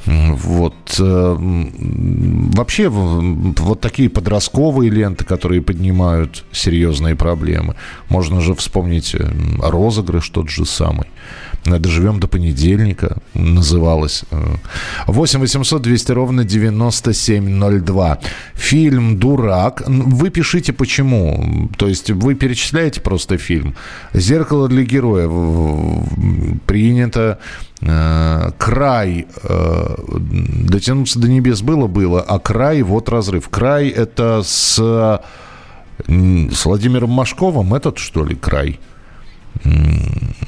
вот. 0.07 0.75
Э, 1.01 1.37
вообще, 1.39 2.89
вот 2.89 3.81
такие 3.81 4.09
подростковые 4.09 4.91
ленты, 4.91 5.25
которые 5.25 5.63
поднимают 5.63 6.45
серьезные 6.53 7.17
проблемы. 7.17 7.75
Можно 8.09 8.41
же 8.41 8.55
вспомнить 8.55 9.15
э, 9.15 9.29
розыгрыш 9.61 10.29
тот 10.31 10.49
же 10.49 10.65
самый. 10.65 11.09
Доживем 11.67 12.21
до 12.21 12.29
понедельника 12.29 13.19
называлось. 13.35 14.25
8 15.07 15.41
800 15.41 15.83
200 15.83 16.13
ровно 16.13 16.45
9702. 16.45 18.19
Фильм 18.55 19.19
«Дурак». 19.19 19.83
Вы 19.87 20.31
пишите 20.31 20.73
почему. 20.73 21.69
То 21.77 21.89
есть 21.89 22.11
вы 22.11 22.35
перечисляете 22.35 23.01
просто 23.01 23.39
фильм. 23.39 23.75
«Зеркало 24.13 24.69
для 24.69 24.83
героя» 24.83 25.29
принято 26.67 27.39
Э, 27.83 28.53
край 28.57 29.27
э, 29.43 29.97
дотянуться 30.09 31.19
до 31.19 31.29
небес 31.29 31.61
было 31.61 31.87
было, 31.87 32.23
а 32.23 32.39
край 32.39 32.83
вот 32.83 33.09
разрыв. 33.09 33.49
Край 33.51 33.89
это 33.89 34.43
с, 34.43 34.77
с 36.07 36.65
Владимиром 36.65 37.11
Машковым 37.11 37.75
этот 37.75 37.99
что 37.99 38.25
ли 38.25 38.35
край? 38.35 38.81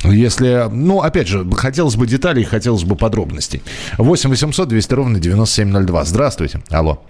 Если, 0.04 0.68
ну, 0.70 1.00
опять 1.00 1.28
же, 1.28 1.44
хотелось 1.52 1.96
бы 1.96 2.06
деталей, 2.06 2.44
хотелось 2.44 2.84
бы 2.84 2.96
подробностей. 2.96 3.62
8 3.98 4.30
800 4.30 4.68
200 4.68 4.94
ровно 4.94 5.18
9702. 5.18 6.04
Здравствуйте. 6.04 6.60
Алло. 6.70 7.02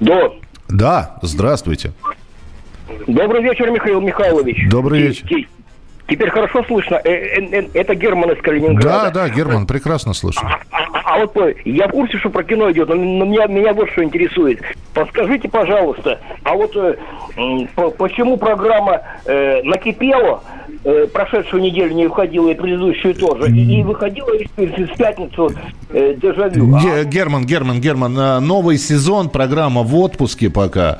Да. 0.00 0.30
Да, 0.68 1.18
здравствуйте. 1.22 1.92
Добрый 3.06 3.42
вечер, 3.42 3.70
Михаил 3.70 4.00
Михайлович. 4.00 4.68
Добрый 4.70 5.02
вечер. 5.02 5.26
Теперь 6.10 6.30
хорошо 6.30 6.64
слышно. 6.64 6.96
Э, 7.04 7.08
э, 7.08 7.62
э, 7.62 7.68
это 7.72 7.94
Герман 7.94 8.32
из 8.32 8.42
Калининграда. 8.42 9.10
Да, 9.14 9.28
да, 9.28 9.28
Герман, 9.28 9.66
прекрасно 9.66 10.12
слышно. 10.12 10.58
А, 10.72 10.76
а, 10.76 10.86
а, 10.92 11.14
а 11.14 11.18
вот 11.20 11.36
я 11.64 11.86
в 11.86 11.92
курсе, 11.92 12.18
что 12.18 12.30
про 12.30 12.42
кино 12.42 12.70
идет, 12.72 12.88
но, 12.88 12.96
но 12.96 13.24
меня, 13.24 13.46
меня 13.46 13.72
вот 13.72 13.88
что 13.90 14.02
интересует. 14.02 14.60
Подскажите, 14.92 15.48
пожалуйста, 15.48 16.18
а 16.42 16.54
вот 16.54 16.74
э, 16.74 16.96
почему 17.96 18.36
программа 18.36 19.02
э, 19.24 19.62
накипела, 19.62 20.42
э, 20.84 21.06
прошедшую 21.12 21.62
неделю 21.62 21.94
не 21.94 22.08
выходила, 22.08 22.50
и 22.50 22.54
предыдущую 22.54 23.14
тоже, 23.14 23.50
и, 23.50 23.82
выходила 23.84 24.30
в 24.56 24.96
пятницу 24.96 25.52
э, 25.90 26.14
дежавю? 26.14 26.74
А... 26.74 27.04
Герман, 27.04 27.46
Герман, 27.46 27.80
Герман, 27.80 28.44
новый 28.44 28.78
сезон, 28.78 29.28
программа 29.28 29.82
в 29.82 29.94
отпуске 29.94 30.50
пока 30.50 30.98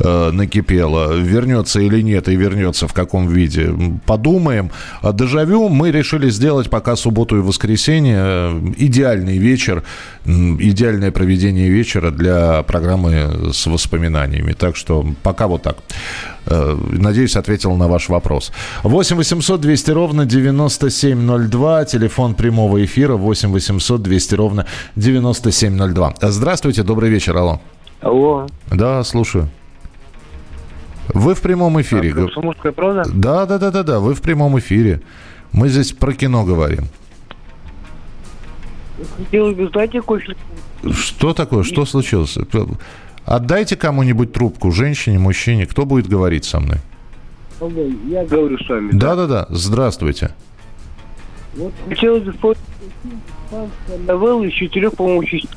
э, 0.00 0.30
накипела. 0.32 1.14
Вернется 1.14 1.80
или 1.80 2.00
нет, 2.00 2.28
и 2.28 2.34
вернется 2.34 2.88
в 2.88 2.92
каком 2.92 3.28
виде. 3.28 3.70
Подумай 4.04 4.47
думаем. 4.48 4.70
А 5.02 5.12
дежавю 5.12 5.68
мы 5.68 5.90
решили 5.90 6.30
сделать 6.30 6.70
пока 6.70 6.96
субботу 6.96 7.36
и 7.36 7.40
воскресенье. 7.40 8.16
Э, 8.18 8.60
идеальный 8.78 9.38
вечер, 9.38 9.82
идеальное 10.24 11.10
проведение 11.10 11.68
вечера 11.68 12.10
для 12.10 12.62
программы 12.62 13.52
с 13.52 13.66
воспоминаниями. 13.66 14.52
Так 14.52 14.76
что 14.76 15.06
пока 15.22 15.46
вот 15.46 15.62
так. 15.62 15.76
Э, 16.46 16.76
надеюсь, 16.92 17.36
ответил 17.36 17.76
на 17.76 17.88
ваш 17.88 18.08
вопрос. 18.08 18.52
8 18.84 19.16
800 19.16 19.60
200 19.60 19.90
ровно 19.90 20.24
9702. 20.24 21.84
Телефон 21.84 22.34
прямого 22.34 22.78
эфира 22.78 23.16
8 23.16 23.52
800 23.52 24.02
200 24.02 24.34
ровно 24.34 24.64
9702. 24.96 26.14
Здравствуйте, 26.22 26.82
добрый 26.82 27.10
вечер, 27.10 27.36
алло. 27.36 27.60
Алло. 28.00 28.46
Да, 28.70 29.04
слушаю. 29.04 29.48
Вы 31.14 31.34
в 31.34 31.40
прямом 31.40 31.80
эфире. 31.80 32.10
А, 32.10 32.14
Комсомольская 32.14 32.72
правда? 32.72 33.04
Да, 33.12 33.46
да, 33.46 33.58
да, 33.58 33.70
да, 33.70 33.82
да. 33.82 34.00
Вы 34.00 34.14
в 34.14 34.22
прямом 34.22 34.58
эфире. 34.58 35.00
Мы 35.52 35.68
здесь 35.68 35.92
про 35.92 36.12
кино 36.12 36.44
говорим. 36.44 36.84
Хотел 39.16 39.52
бы, 39.52 39.68
знаете, 39.68 40.00
какой 40.00 40.22
Что 40.92 41.32
такое? 41.32 41.62
Что 41.62 41.84
случилось? 41.84 42.36
Отдайте 43.24 43.76
кому-нибудь 43.76 44.32
трубку, 44.32 44.70
женщине, 44.70 45.18
мужчине. 45.18 45.66
Кто 45.66 45.84
будет 45.84 46.08
говорить 46.08 46.44
со 46.44 46.60
мной? 46.60 46.78
Я 48.08 48.24
говорю 48.24 48.58
с 48.58 48.68
вами. 48.68 48.90
Да, 48.92 49.16
да, 49.16 49.26
да. 49.26 49.46
Здравствуйте. 49.50 50.30
Вот 51.56 51.72
хотелось 51.88 52.22
бы 52.22 52.54
новеллы 54.06 54.48
из 54.48 54.52
четырех, 54.54 54.94
по-моему, 54.94 55.24
частей. 55.24 55.50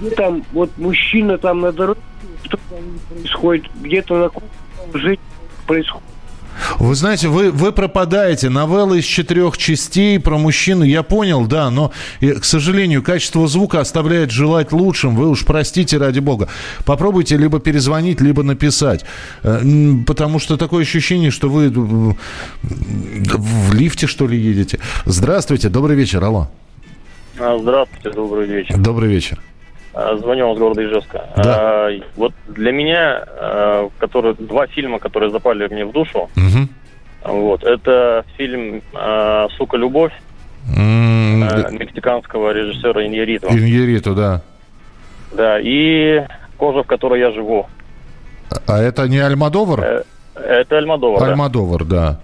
Где 0.00 0.10
там 0.10 0.44
вот 0.52 0.70
мужчина 0.76 1.38
там 1.38 1.60
на 1.60 1.72
дороге 1.72 2.00
что 2.44 2.58
там 2.70 2.78
происходит, 3.08 3.66
где-то 3.80 4.16
на 4.16 4.28
кухне 4.28 4.48
жить 4.94 5.20
происходит. 5.66 6.04
Вы 6.78 6.94
знаете, 6.94 7.28
вы, 7.28 7.50
вы 7.50 7.72
пропадаете. 7.72 8.48
Новелла 8.48 8.94
из 8.94 9.04
четырех 9.04 9.58
частей 9.58 10.20
про 10.20 10.38
мужчину, 10.38 10.84
я 10.84 11.02
понял, 11.02 11.46
да, 11.46 11.70
но, 11.70 11.92
к 12.20 12.44
сожалению, 12.44 13.02
качество 13.02 13.46
звука 13.48 13.80
оставляет 13.80 14.30
желать 14.30 14.72
лучшим. 14.72 15.16
Вы 15.16 15.28
уж 15.28 15.44
простите, 15.44 15.98
ради 15.98 16.20
бога. 16.20 16.48
Попробуйте 16.84 17.36
либо 17.36 17.58
перезвонить, 17.58 18.20
либо 18.20 18.42
написать. 18.42 19.04
Э, 19.42 19.60
потому 20.06 20.38
что 20.38 20.56
такое 20.56 20.82
ощущение, 20.82 21.30
что 21.30 21.48
вы 21.48 21.70
в 21.72 23.74
лифте, 23.74 24.06
что 24.06 24.26
ли, 24.26 24.38
едете. 24.38 24.78
Здравствуйте, 25.04 25.68
добрый 25.68 25.96
вечер, 25.96 26.22
алло. 26.22 26.48
А, 27.38 27.58
здравствуйте, 27.58 28.10
добрый 28.10 28.46
вечер. 28.46 28.78
Добрый 28.78 29.10
вечер. 29.10 29.40
А, 29.94 30.16
звоню 30.16 30.48
вам 30.48 30.56
с 30.56 30.58
города 30.58 30.84
Ижевска. 30.84 31.28
Да. 31.36 31.86
А, 31.86 31.90
вот 32.16 32.32
для 32.48 32.72
меня, 32.72 33.24
а, 33.26 33.88
которые, 33.98 34.34
два 34.34 34.66
фильма, 34.66 34.98
которые 34.98 35.30
запали 35.30 35.68
мне 35.68 35.84
в 35.84 35.92
душу, 35.92 36.30
угу. 36.36 36.68
вот, 37.24 37.62
это 37.62 38.24
фильм 38.36 38.82
а, 38.92 39.46
«Сука, 39.56 39.76
любовь» 39.76 40.12
mm. 40.76 41.72
мексиканского 41.78 42.52
режиссера 42.52 43.06
Иньерито. 43.06 43.46
Иньерито, 43.48 44.14
да. 44.14 44.42
Да, 45.32 45.60
и 45.60 46.24
«Кожа, 46.56 46.82
в 46.82 46.86
которой 46.86 47.20
я 47.20 47.30
живу». 47.30 47.66
А 48.66 48.78
это 48.78 49.08
не 49.08 49.18
Альмадовар? 49.18 49.80
Э, 49.80 50.02
это 50.34 50.78
Альмадовар, 50.78 51.22
Альмадовар, 51.22 51.84
да. 51.84 52.10
да. 52.10 52.20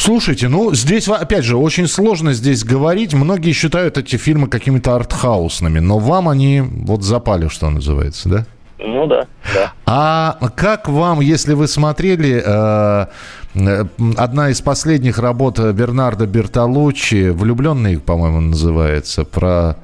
Слушайте, 0.00 0.48
ну, 0.48 0.72
здесь, 0.72 1.08
опять 1.08 1.44
же, 1.44 1.58
очень 1.58 1.86
сложно 1.86 2.32
здесь 2.32 2.64
говорить. 2.64 3.12
Многие 3.12 3.52
считают 3.52 3.98
эти 3.98 4.16
фильмы 4.16 4.48
какими-то 4.48 4.96
артхаусными, 4.96 5.78
но 5.78 5.98
вам 5.98 6.30
они 6.30 6.62
вот 6.62 7.02
запали, 7.02 7.48
что 7.48 7.68
называется, 7.68 8.30
да? 8.30 8.46
Ну 8.78 9.06
да, 9.06 9.26
да. 9.54 9.72
А 9.84 10.38
как 10.56 10.88
вам, 10.88 11.20
если 11.20 11.52
вы 11.52 11.68
смотрели 11.68 12.42
э, 12.42 13.06
э 13.54 13.84
одна 14.16 14.48
из 14.48 14.62
последних 14.62 15.18
работ 15.18 15.58
Бернарда 15.58 16.26
Бертолуччи, 16.26 17.28
«Влюбленные», 17.28 17.98
по-моему, 17.98 18.40
называется, 18.40 19.26
про, 19.26 19.76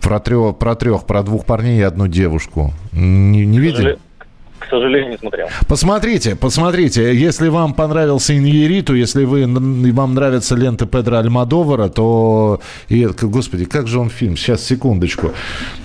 про, 0.00 0.18
трех, 0.18 0.56
про 0.56 0.74
трех, 0.76 1.04
про 1.04 1.22
двух 1.22 1.44
парней 1.44 1.80
и 1.80 1.82
одну 1.82 2.08
девушку. 2.08 2.72
Не, 2.92 3.44
не 3.44 3.58
видели? 3.58 3.98
К 4.62 4.70
сожалению, 4.70 5.10
не 5.12 5.18
смотрел. 5.18 5.48
Посмотрите, 5.68 6.36
посмотрите. 6.36 7.14
Если 7.14 7.48
вам 7.48 7.74
понравился 7.74 8.36
Иньериту, 8.36 8.94
если 8.94 9.24
вы, 9.24 9.46
вам 9.92 10.14
нравятся 10.14 10.54
ленты 10.56 10.86
Педро 10.86 11.18
Альмадовара, 11.18 11.88
то... 11.88 12.60
И, 12.88 13.04
господи, 13.04 13.64
как 13.64 13.86
же 13.88 13.98
он 13.98 14.10
фильм? 14.10 14.36
Сейчас, 14.36 14.64
секундочку. 14.64 15.32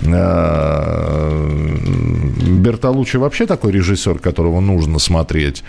А, 0.06 1.48
Бертолуччи 2.60 3.16
вообще 3.16 3.46
такой 3.46 3.72
режиссер, 3.72 4.18
которого 4.18 4.60
нужно 4.60 4.98
смотреть. 4.98 5.64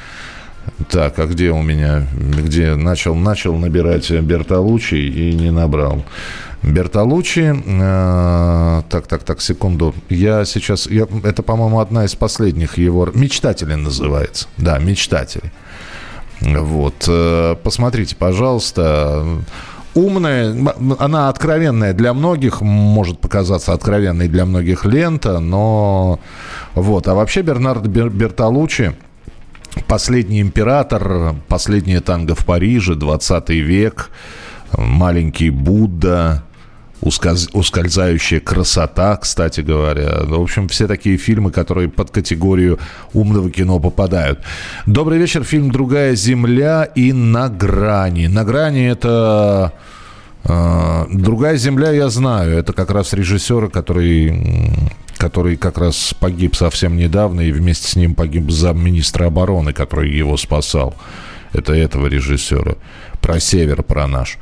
Так, 0.90 1.20
а 1.20 1.26
где 1.26 1.52
у 1.52 1.62
меня? 1.62 2.08
Где 2.14 2.76
начал, 2.76 3.16
начал 3.16 3.56
набирать 3.56 4.10
Бертолуччи 4.10 4.96
и 4.96 5.34
не 5.34 5.52
набрал. 5.52 6.04
Бертолуччи. 6.64 7.54
Э, 7.66 8.82
так, 8.90 9.08
так, 9.08 9.24
так, 9.24 9.42
секунду. 9.42 9.94
Я 10.10 10.46
сейчас... 10.46 10.88
Я, 10.88 11.08
это, 11.24 11.44
по-моему, 11.44 11.80
одна 11.80 12.06
из 12.06 12.16
последних 12.16 12.78
его... 12.78 13.10
«Мечтатели» 13.14 13.76
называется. 13.76 14.48
Да, 14.58 14.78
«Мечтатели». 14.80 15.52
Вот. 16.42 17.06
Э, 17.08 17.56
посмотрите, 17.64 18.16
пожалуйста. 18.16 19.26
умная, 19.94 20.56
она 21.00 21.30
откровенная 21.30 21.94
для 21.94 22.14
многих, 22.14 22.62
может 22.62 23.20
показаться 23.20 23.74
откровенной 23.74 24.28
для 24.28 24.46
многих 24.46 24.86
лента, 24.86 25.40
но 25.40 26.20
вот. 26.76 27.08
А 27.08 27.14
вообще 27.14 27.42
Бернард 27.42 27.88
Бертолуччи, 27.88 28.96
последний 29.88 30.42
император, 30.42 31.36
последнее 31.48 32.02
танго 32.02 32.36
в 32.36 32.46
Париже, 32.46 32.96
20 32.96 33.50
век, 33.50 34.10
маленький 34.78 35.50
Будда, 35.50 36.44
ускользающая 37.02 38.40
красота, 38.40 39.16
кстати 39.18 39.62
говоря. 39.62 40.24
В 40.24 40.42
общем, 40.42 40.68
все 40.68 40.88
такие 40.88 41.18
фильмы, 41.18 41.52
которые 41.52 41.90
под 41.90 42.12
категорию 42.12 42.80
умного 43.14 43.50
кино 43.50 43.80
попадают. 43.80 44.40
Добрый 44.86 45.18
вечер. 45.18 45.44
Фильм 45.44 45.72
«Другая 45.72 46.16
земля» 46.16 46.84
и 46.84 47.14
«На 47.14 47.50
грани». 47.50 48.28
«На 48.28 48.44
грани»— 48.44 48.86
это... 48.92 49.74
Э, 50.44 51.06
«Другая 51.10 51.58
земля» 51.58 51.92
я 51.92 52.10
знаю. 52.10 52.58
Это 52.58 52.74
как 52.74 52.92
раз 52.92 53.14
режиссера, 53.14 53.70
который 53.70 54.34
который 55.20 55.58
как 55.58 55.78
раз 55.78 56.16
погиб 56.18 56.56
совсем 56.56 56.96
недавно, 56.96 57.42
и 57.42 57.52
вместе 57.52 57.88
с 57.88 57.96
ним 57.96 58.16
погиб 58.16 58.50
замминистра 58.50 59.28
обороны, 59.28 59.74
который 59.74 60.10
его 60.10 60.38
спасал. 60.38 60.96
Это 61.52 61.74
этого 61.74 62.08
режиссера 62.08 62.76
про 63.30 63.40
север, 63.40 63.84
про 63.84 64.08
наш. 64.08 64.40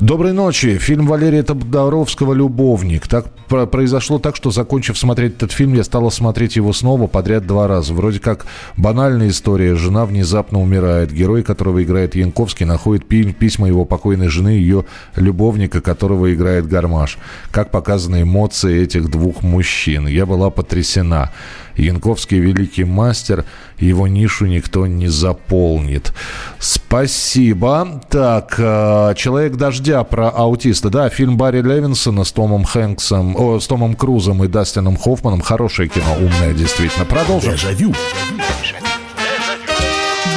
Доброй 0.00 0.32
ночи. 0.32 0.78
Фильм 0.78 1.06
Валерия 1.06 1.42
Тодоровского 1.42 2.32
«Любовник». 2.32 3.06
Так 3.06 3.26
произошло 3.70 4.18
так, 4.18 4.36
что, 4.36 4.50
закончив 4.50 4.96
смотреть 4.96 5.34
этот 5.36 5.52
фильм, 5.52 5.74
я 5.74 5.84
стала 5.84 6.08
смотреть 6.08 6.56
его 6.56 6.72
снова 6.72 7.08
подряд 7.08 7.46
два 7.46 7.68
раза. 7.68 7.92
Вроде 7.92 8.20
как 8.20 8.46
банальная 8.78 9.28
история. 9.28 9.74
Жена 9.74 10.06
внезапно 10.06 10.62
умирает. 10.62 11.12
Герой, 11.12 11.42
которого 11.42 11.82
играет 11.82 12.14
Янковский, 12.14 12.64
находит 12.64 13.06
письма 13.06 13.68
его 13.68 13.84
покойной 13.84 14.28
жены, 14.28 14.48
ее 14.48 14.86
любовника, 15.14 15.82
которого 15.82 16.32
играет 16.32 16.66
Гармаш. 16.66 17.18
Как 17.50 17.70
показаны 17.70 18.22
эмоции 18.22 18.80
этих 18.80 19.10
двух 19.10 19.42
мужчин. 19.42 20.06
Я 20.06 20.24
была 20.24 20.48
потрясена. 20.48 21.32
Янковский 21.76 22.38
великий 22.38 22.84
мастер, 22.84 23.44
его 23.78 24.06
нишу 24.06 24.46
никто 24.46 24.86
не 24.86 25.08
заполнит. 25.08 26.12
Спасибо. 26.58 28.02
Так, 28.10 28.21
э, 28.24 29.14
«Человек 29.16 29.56
дождя» 29.56 30.04
про 30.04 30.30
аутиста. 30.30 30.90
Да, 30.90 31.08
фильм 31.08 31.36
Барри 31.36 31.62
Левинсона 31.62 32.24
с 32.24 32.32
Томом 32.32 32.64
Хэнксом, 32.64 33.36
о, 33.36 33.60
с 33.60 33.66
Томом 33.66 33.94
Крузом 33.94 34.44
и 34.44 34.48
Дастином 34.48 34.96
Хоффманом. 34.96 35.40
Хорошее 35.40 35.88
кино, 35.88 36.16
умное 36.16 36.54
действительно. 36.54 37.04
Продолжим. 37.04 37.52
Дежавю. 37.52 37.94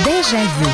Дежавю. 0.06 0.70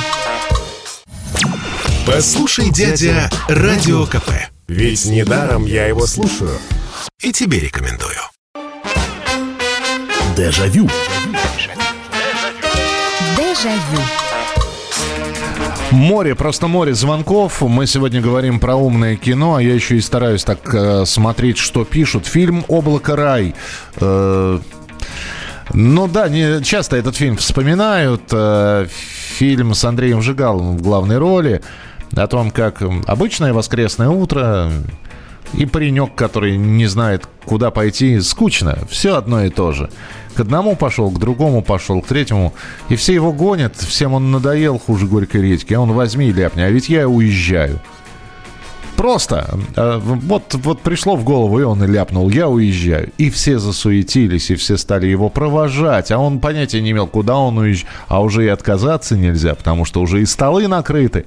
Послушай, 2.06 2.72
дядя, 2.72 3.30
Радио 3.48 4.06
КП. 4.06 4.32
Ведь 4.68 5.06
недаром 5.06 5.66
я 5.66 5.88
его 5.88 6.08
слушаю. 6.08 6.58
И 7.22 7.32
тебе 7.32 7.60
рекомендую. 7.60 8.18
Дежавю. 10.36 10.90
Дежавю. 13.38 14.21
Море, 15.92 16.36
просто 16.36 16.68
море 16.68 16.94
звонков. 16.94 17.62
Мы 17.62 17.86
сегодня 17.86 18.22
говорим 18.22 18.60
про 18.62 18.76
умное 18.76 19.18
кино, 19.18 19.56
а 19.56 19.62
я 19.62 19.74
еще 19.74 19.98
и 19.98 20.02
стараюсь 20.02 20.44
так 20.46 20.74
э, 20.74 21.06
смотреть, 21.06 21.58
что 21.58 21.84
пишут. 21.84 22.26
Фильм 22.26 22.64
«Облако 22.70 23.18
рай». 23.18 23.56
Э, 23.98 24.60
ну 25.74 26.08
да, 26.08 26.30
не 26.30 26.64
часто 26.64 26.96
этот 26.96 27.18
фильм 27.18 27.36
вспоминают. 27.36 28.24
Э, 28.32 28.88
фильм 28.90 29.74
с 29.74 29.84
Андреем 29.84 30.22
Жигаловым 30.22 30.78
в 30.78 30.82
главной 30.82 31.18
роли. 31.18 31.62
О 32.16 32.28
том, 32.28 32.52
как 32.52 32.82
обычное 33.06 33.52
воскресное 33.52 34.10
утро 34.10 34.72
и 35.54 35.66
паренек, 35.66 36.16
который 36.16 36.58
не 36.58 36.86
знает, 36.86 37.28
куда 37.46 37.72
пойти, 37.72 38.20
скучно. 38.22 38.78
Все 38.90 39.16
одно 39.16 39.44
и 39.44 39.50
то 39.50 39.72
же. 39.72 39.90
К 40.36 40.42
одному 40.42 40.76
пошел, 40.76 41.12
к 41.12 41.20
другому 41.20 41.62
пошел, 41.62 42.02
к 42.02 42.08
третьему. 42.08 42.54
И 42.90 42.96
все 42.96 43.14
его 43.14 43.34
гонят, 43.34 43.76
всем 43.76 44.14
он 44.14 44.32
надоел 44.32 44.80
хуже 44.80 45.08
горькой 45.08 45.42
редьки. 45.42 45.74
А 45.74 45.82
он 45.82 45.92
возьми 45.92 46.30
и 46.30 46.34
ляпни, 46.34 46.62
а 46.62 46.70
ведь 46.70 46.90
я 46.90 47.08
уезжаю. 47.08 47.80
Просто. 48.96 49.50
Э, 49.76 50.00
вот, 50.02 50.54
вот 50.54 50.82
пришло 50.82 51.16
в 51.16 51.24
голову, 51.24 51.60
и 51.60 51.64
он 51.64 51.84
и 51.84 51.88
ляпнул, 51.88 52.30
я 52.30 52.48
уезжаю. 52.48 53.12
И 53.18 53.30
все 53.30 53.60
засуетились, 53.60 54.52
и 54.52 54.56
все 54.56 54.78
стали 54.78 55.08
его 55.08 55.30
провожать. 55.30 56.12
А 56.12 56.20
он 56.20 56.40
понятия 56.40 56.82
не 56.82 56.92
имел, 56.92 57.08
куда 57.08 57.36
он 57.36 57.58
уезжает. 57.58 57.88
А 58.08 58.22
уже 58.22 58.46
и 58.46 58.48
отказаться 58.48 59.18
нельзя, 59.18 59.56
потому 59.56 59.86
что 59.86 60.02
уже 60.02 60.22
и 60.22 60.26
столы 60.26 60.68
накрыты. 60.68 61.26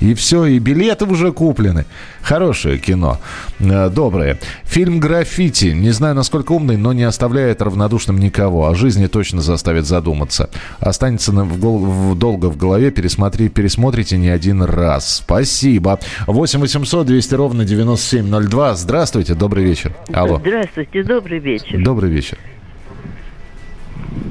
И 0.00 0.14
все, 0.14 0.44
и 0.46 0.58
билеты 0.58 1.04
уже 1.04 1.32
куплены. 1.32 1.86
Хорошее 2.22 2.78
кино. 2.78 3.20
Э, 3.60 3.88
доброе. 3.90 4.38
Фильм 4.64 4.98
«Граффити». 4.98 5.66
Не 5.66 5.90
знаю, 5.90 6.14
насколько 6.14 6.52
умный, 6.52 6.76
но 6.76 6.92
не 6.92 7.04
оставляет 7.04 7.62
равнодушным 7.62 8.18
никого. 8.18 8.66
О 8.68 8.74
жизни 8.74 9.06
точно 9.06 9.40
заставит 9.40 9.86
задуматься. 9.86 10.50
Останется 10.80 11.32
в 11.32 11.58
гол- 11.58 11.84
в, 11.84 12.18
долго 12.18 12.46
в 12.46 12.56
голове. 12.56 12.90
Пересмотри, 12.90 13.48
пересмотрите 13.48 14.16
не 14.16 14.28
один 14.28 14.62
раз. 14.62 15.16
Спасибо. 15.24 16.00
8 16.26 16.60
800 16.60 17.06
200 17.06 17.34
ровно 17.34 17.64
9702. 17.64 18.74
Здравствуйте, 18.74 19.34
добрый 19.34 19.64
вечер. 19.64 19.94
Алло. 20.12 20.38
Здравствуйте, 20.40 21.02
добрый 21.02 21.38
вечер. 21.38 21.82
Добрый 21.82 22.10
вечер. 22.10 22.38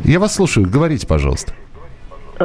Я 0.03 0.19
вас 0.19 0.35
слушаю. 0.35 0.69
Говорите, 0.69 1.07
пожалуйста. 1.07 1.53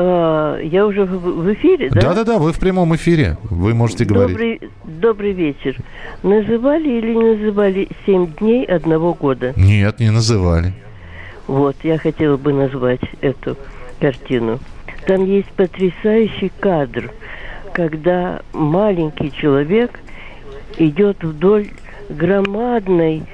А, 0.01 0.61
я 0.61 0.87
уже 0.87 1.05
в 1.05 1.53
эфире, 1.55 1.91
да? 1.91 2.01
Да-да-да, 2.01 2.39
вы 2.39 2.53
в 2.53 2.61
прямом 2.61 2.95
эфире. 2.95 3.37
Вы 3.43 3.75
можете 3.75 4.05
говорить. 4.05 4.37
Добрый, 4.37 4.61
добрый 4.85 5.33
вечер. 5.33 5.77
Называли 6.23 6.89
или 6.89 7.15
не 7.15 7.37
называли 7.37 7.89
«Семь 8.07 8.33
дней 8.35 8.65
одного 8.65 9.13
года»? 9.13 9.55
Нет, 9.57 9.99
не 9.99 10.11
называли. 10.11 10.73
Вот, 11.49 11.75
я 11.83 11.99
хотела 11.99 12.37
бы 12.37 12.53
назвать 12.53 13.01
эту 13.23 13.57
картину. 13.99 14.61
Там 15.07 15.25
есть 15.25 15.49
потрясающий 15.49 16.53
кадр, 16.61 17.11
когда 17.73 18.43
маленький 18.53 19.33
человек 19.33 19.99
идет 20.77 21.25
вдоль 21.25 21.71
громадной 22.09 23.25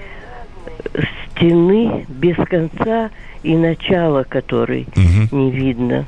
стены 1.27 2.07
без 2.09 2.37
конца 2.49 3.11
и 3.43 3.55
начала 3.55 4.23
которой 4.23 4.87
угу. 4.97 5.37
не 5.37 5.51
видно. 5.51 6.07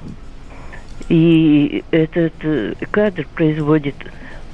И 1.09 1.85
этот 1.91 2.33
э, 2.43 2.75
кадр 2.91 3.27
производит 3.35 3.95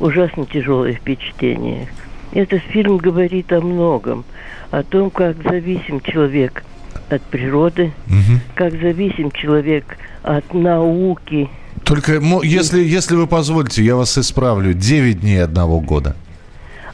ужасно 0.00 0.46
тяжелое 0.46 0.94
впечатление. 0.94 1.88
Этот 2.32 2.62
фильм 2.62 2.98
говорит 2.98 3.52
о 3.52 3.60
многом, 3.60 4.24
о 4.70 4.82
том, 4.82 5.10
как 5.10 5.36
зависим 5.42 6.00
человек 6.00 6.64
от 7.08 7.22
природы, 7.22 7.92
угу. 8.06 8.40
как 8.54 8.72
зависим 8.72 9.30
человек 9.30 9.84
от 10.22 10.52
науки. 10.54 11.48
Только 11.84 12.20
если, 12.42 12.82
если 12.82 13.16
вы 13.16 13.26
позволите, 13.26 13.82
я 13.84 13.96
вас 13.96 14.16
исправлю. 14.16 14.72
Девять 14.72 15.20
дней 15.20 15.42
одного 15.42 15.80
года. 15.80 16.16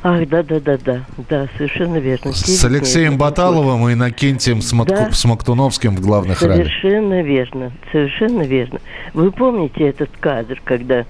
Ах, 0.02 0.28
да, 0.28 0.42
да, 0.44 0.61
да, 0.61 0.78
да, 0.78 1.00
да, 1.28 1.48
совершенно 1.56 1.96
верно. 1.96 2.32
С 2.32 2.64
Алексеем 2.64 3.18
Баталовым 3.18 3.88
и 3.88 3.94
Иннокентием 3.94 4.62
Сматку... 4.62 4.94
да. 4.94 5.11
Смоктуновским 5.11 5.96
в 5.96 6.00
главных 6.00 6.40
ролях. 6.40 6.56
Совершенно 6.58 7.22
верно, 7.22 7.72
совершенно 7.90 8.42
верно. 8.42 8.80
Вы 9.12 9.32
помните 9.32 9.88
этот 9.88 10.11
кадр, 10.20 10.61
когда 10.64 11.04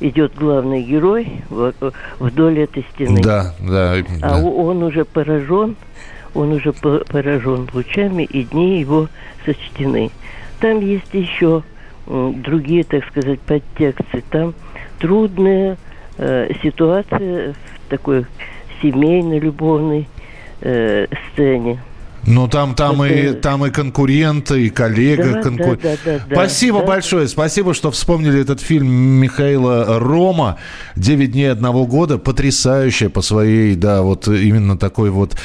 идет 0.00 0.34
главный 0.36 0.82
герой 0.82 1.40
вдоль 2.18 2.58
этой 2.58 2.84
стены? 2.92 3.22
Да, 3.22 3.54
да. 3.60 3.94
А 4.20 4.28
да. 4.28 4.36
он 4.36 4.82
уже 4.82 5.06
поражен, 5.06 5.76
он 6.34 6.52
уже 6.52 6.72
поражен 6.72 7.68
лучами, 7.72 8.24
и 8.24 8.44
дни 8.44 8.78
его 8.80 9.08
сочтены. 9.46 10.10
Там 10.60 10.80
есть 10.80 11.14
еще 11.14 11.62
другие, 12.06 12.84
так 12.84 13.06
сказать, 13.08 13.40
подтексты. 13.40 14.22
Там 14.30 14.52
трудная 14.98 15.78
э, 16.18 16.50
ситуация 16.62 17.54
такой 17.88 18.26
семейной, 18.82 19.38
любовной 19.38 20.08
э, 20.60 21.06
сцене. 21.32 21.80
Ну, 22.26 22.48
там, 22.48 22.74
там, 22.74 23.02
это... 23.02 23.14
и, 23.14 23.32
там 23.32 23.66
и 23.66 23.70
конкуренты, 23.70 24.66
и 24.66 24.70
коллега. 24.70 25.34
Да, 25.34 25.42
конкур... 25.42 25.78
да, 25.82 25.96
да, 26.04 26.20
да, 26.28 26.34
Спасибо 26.34 26.80
да. 26.80 26.86
большое. 26.86 27.28
Спасибо, 27.28 27.74
что 27.74 27.90
вспомнили 27.90 28.40
этот 28.40 28.60
фильм 28.60 28.88
Михаила 28.88 29.98
Рома 29.98 30.58
«Девять 30.96 31.32
дней 31.32 31.50
одного 31.50 31.86
года». 31.86 32.18
Потрясающее 32.18 33.10
по 33.10 33.22
своей, 33.22 33.74
да, 33.74 34.02
вот 34.02 34.28
именно 34.28 34.78
такой 34.78 35.10
вот 35.10 35.36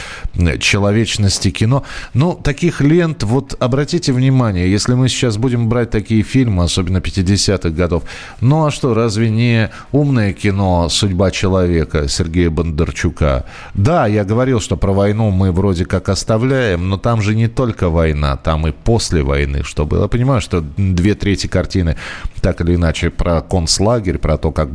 человечности 0.60 1.52
кино. 1.52 1.84
Ну, 2.14 2.34
таких 2.34 2.82
лент, 2.82 3.24
вот 3.24 3.56
обратите 3.60 4.14
внимание, 4.14 4.72
если 4.72 4.94
мы 4.94 5.10
сейчас 5.10 5.38
будем 5.38 5.70
брать 5.70 5.90
такие 5.90 6.24
фильмы, 6.24 6.64
особенно 6.64 6.98
50-х 6.98 7.70
годов, 7.70 8.04
ну, 8.42 8.66
а 8.66 8.72
что, 8.72 8.94
разве 8.94 9.30
не 9.30 9.70
умное 9.92 10.34
кино 10.34 10.88
«Судьба 10.90 11.32
человека» 11.32 12.08
Сергея 12.08 12.50
Бондарчука? 12.50 13.46
Да, 13.74 14.08
я 14.08 14.24
говорил, 14.24 14.60
что 14.62 14.78
про 14.78 14.94
войну 14.94 15.30
мы 15.32 15.52
вроде 15.52 15.86
как 15.86 16.10
оставляем, 16.10 16.69
отмечаем, 16.70 16.90
но 16.90 16.98
там 16.98 17.22
же 17.22 17.36
не 17.36 17.48
только 17.48 17.90
война, 17.90 18.38
там 18.38 18.68
и 18.68 18.72
после 18.72 19.24
войны, 19.24 19.64
что 19.64 19.86
было. 19.86 20.04
Я 20.04 20.08
понимаю, 20.08 20.42
что 20.42 20.64
две 20.78 21.16
трети 21.16 21.48
картины 21.48 21.96
так 22.42 22.62
или 22.62 22.76
иначе 22.76 23.10
про 23.10 23.42
концлагерь, 23.42 24.18
про 24.18 24.38
то, 24.38 24.52
как 24.52 24.70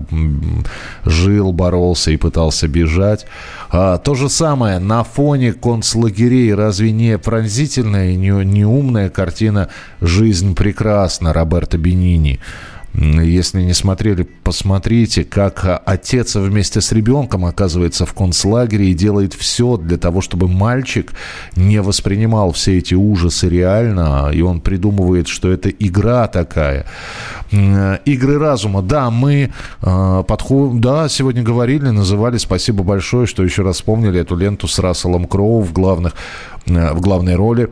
жил, 1.04 1.52
боролся 1.52 2.10
и 2.10 2.16
пытался 2.16 2.68
бежать. 2.68 3.26
А, 3.70 3.98
то 3.98 4.14
же 4.14 4.28
самое 4.28 4.78
на 4.78 5.04
фоне 5.04 5.52
концлагерей 5.52 6.54
разве 6.54 6.92
не 6.92 7.18
пронзительная 7.18 8.10
и 8.10 8.16
не, 8.16 8.44
не 8.44 8.64
умная 8.64 9.08
картина 9.10 9.68
«Жизнь 10.00 10.54
прекрасна» 10.54 11.32
Роберта 11.32 11.78
Бенини? 11.78 12.40
Если 12.96 13.60
не 13.62 13.74
смотрели, 13.74 14.22
посмотрите, 14.22 15.24
как 15.24 15.82
отец 15.84 16.36
вместе 16.36 16.80
с 16.80 16.92
ребенком 16.92 17.44
оказывается 17.44 18.06
в 18.06 18.14
концлагере 18.14 18.90
и 18.90 18.94
делает 18.94 19.34
все 19.34 19.76
для 19.76 19.98
того, 19.98 20.20
чтобы 20.20 20.46
мальчик 20.46 21.12
не 21.56 21.82
воспринимал 21.82 22.52
все 22.52 22.78
эти 22.78 22.94
ужасы 22.94 23.48
реально, 23.48 24.30
и 24.32 24.42
он 24.42 24.60
придумывает, 24.60 25.26
что 25.26 25.50
это 25.50 25.70
игра 25.70 26.28
такая. 26.28 26.86
Игры 27.50 28.38
разума. 28.38 28.80
Да, 28.80 29.10
мы 29.10 29.50
э, 29.82 30.24
подходим, 30.26 30.80
да, 30.80 31.08
сегодня 31.08 31.42
говорили, 31.42 31.88
называли, 31.88 32.38
спасибо 32.38 32.84
большое, 32.84 33.26
что 33.26 33.42
еще 33.42 33.62
раз 33.62 33.76
вспомнили 33.76 34.20
эту 34.20 34.36
ленту 34.36 34.68
с 34.68 34.78
Расселом 34.78 35.26
Кроу 35.26 35.60
в, 35.62 35.72
главных, 35.72 36.14
в 36.66 37.00
главной 37.00 37.34
роли. 37.34 37.70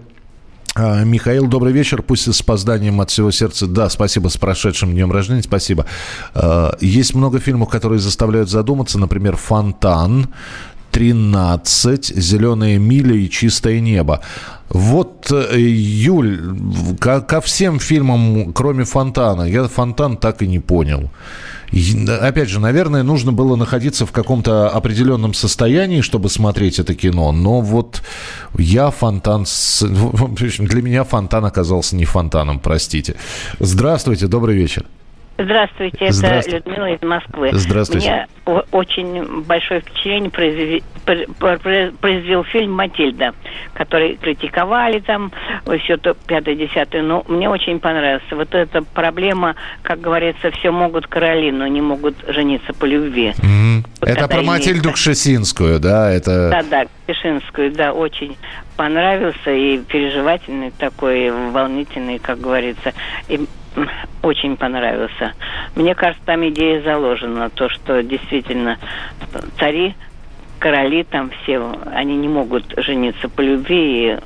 А, 0.74 1.04
Михаил, 1.04 1.46
добрый 1.48 1.72
вечер. 1.72 2.02
Пусть 2.02 2.32
с 2.32 2.40
опозданием 2.40 3.00
от 3.00 3.10
всего 3.10 3.30
сердца. 3.30 3.66
Да, 3.66 3.90
спасибо 3.90 4.28
с 4.28 4.36
прошедшим 4.36 4.92
днем 4.92 5.12
рождения. 5.12 5.42
Спасибо. 5.42 5.86
А, 6.34 6.76
есть 6.80 7.14
много 7.14 7.40
фильмов, 7.40 7.68
которые 7.68 7.98
заставляют 7.98 8.48
задуматься. 8.48 8.98
Например, 8.98 9.36
«Фонтан», 9.36 10.28
13, 10.90 12.06
«Зеленая 12.16 12.78
миля» 12.78 13.14
и 13.14 13.28
«Чистое 13.28 13.80
небо». 13.80 14.20
Вот, 14.68 15.30
э, 15.30 15.60
Юль, 15.60 16.40
ко, 16.98 17.20
ко 17.20 17.40
всем 17.42 17.78
фильмам, 17.78 18.52
кроме 18.54 18.84
«Фонтана», 18.84 19.42
я 19.42 19.64
«Фонтан» 19.68 20.16
так 20.16 20.42
и 20.42 20.46
не 20.46 20.60
понял. 20.60 21.10
Опять 22.20 22.50
же, 22.50 22.60
наверное, 22.60 23.02
нужно 23.02 23.32
было 23.32 23.56
находиться 23.56 24.04
в 24.04 24.12
каком-то 24.12 24.68
определенном 24.68 25.32
состоянии, 25.32 26.02
чтобы 26.02 26.28
смотреть 26.28 26.78
это 26.78 26.94
кино. 26.94 27.32
Но 27.32 27.60
вот 27.60 28.02
я 28.58 28.90
фонтан... 28.90 29.46
Для 29.80 30.82
меня 30.82 31.04
фонтан 31.04 31.44
оказался 31.44 31.96
не 31.96 32.04
фонтаном, 32.04 32.58
простите. 32.58 33.16
Здравствуйте, 33.58 34.26
добрый 34.26 34.56
вечер. 34.56 34.84
Здравствуйте, 35.38 35.96
это 36.00 36.12
Здравствуйте. 36.12 36.62
Людмила 36.64 36.90
из 36.90 37.02
Москвы. 37.02 37.50
Здравствуйте. 37.52 38.26
Мне 38.46 38.62
очень 38.70 39.42
большое 39.42 39.80
впечатление 39.80 40.30
произвел, 42.00 42.44
фильм 42.44 42.72
«Матильда», 42.72 43.34
который 43.74 44.16
критиковали 44.16 45.00
там, 45.00 45.32
все 45.84 45.96
то 45.96 46.14
пятое-десятое, 46.14 47.02
но 47.02 47.24
мне 47.28 47.48
очень 47.48 47.80
понравился. 47.80 48.36
Вот 48.36 48.54
эта 48.54 48.82
проблема, 48.82 49.56
как 49.82 50.00
говорится, 50.00 50.50
все 50.50 50.70
могут 50.70 51.06
короли, 51.06 51.50
но 51.50 51.66
не 51.66 51.80
могут 51.80 52.16
жениться 52.28 52.72
по 52.72 52.84
любви. 52.84 53.32
Mm-hmm. 53.38 53.86
Вот 54.00 54.08
это 54.08 54.28
про 54.28 54.42
Матильду 54.42 54.90
есть... 54.90 55.00
Кшесинскую, 55.00 55.80
да? 55.80 56.12
Это... 56.12 56.50
Да-да, 56.50 56.84
Кшесинскую, 57.06 57.72
да, 57.72 57.92
очень 57.92 58.36
понравился 58.76 59.50
и 59.50 59.78
переживательный 59.78 60.72
такой, 60.76 61.30
волнительный, 61.30 62.18
как 62.18 62.40
говорится. 62.40 62.92
И 63.28 63.40
очень 64.22 64.56
понравился. 64.56 65.32
Мне 65.74 65.94
кажется, 65.94 66.22
там 66.24 66.46
идея 66.48 66.82
заложена, 66.82 67.50
то, 67.50 67.68
что 67.68 68.02
действительно 68.02 68.78
цари, 69.58 69.94
короли 70.58 71.02
там 71.04 71.30
все, 71.42 71.60
они 71.92 72.16
не 72.16 72.28
могут 72.28 72.72
жениться 72.76 73.28
по 73.28 73.40
любви 73.40 74.12
и 74.12 74.18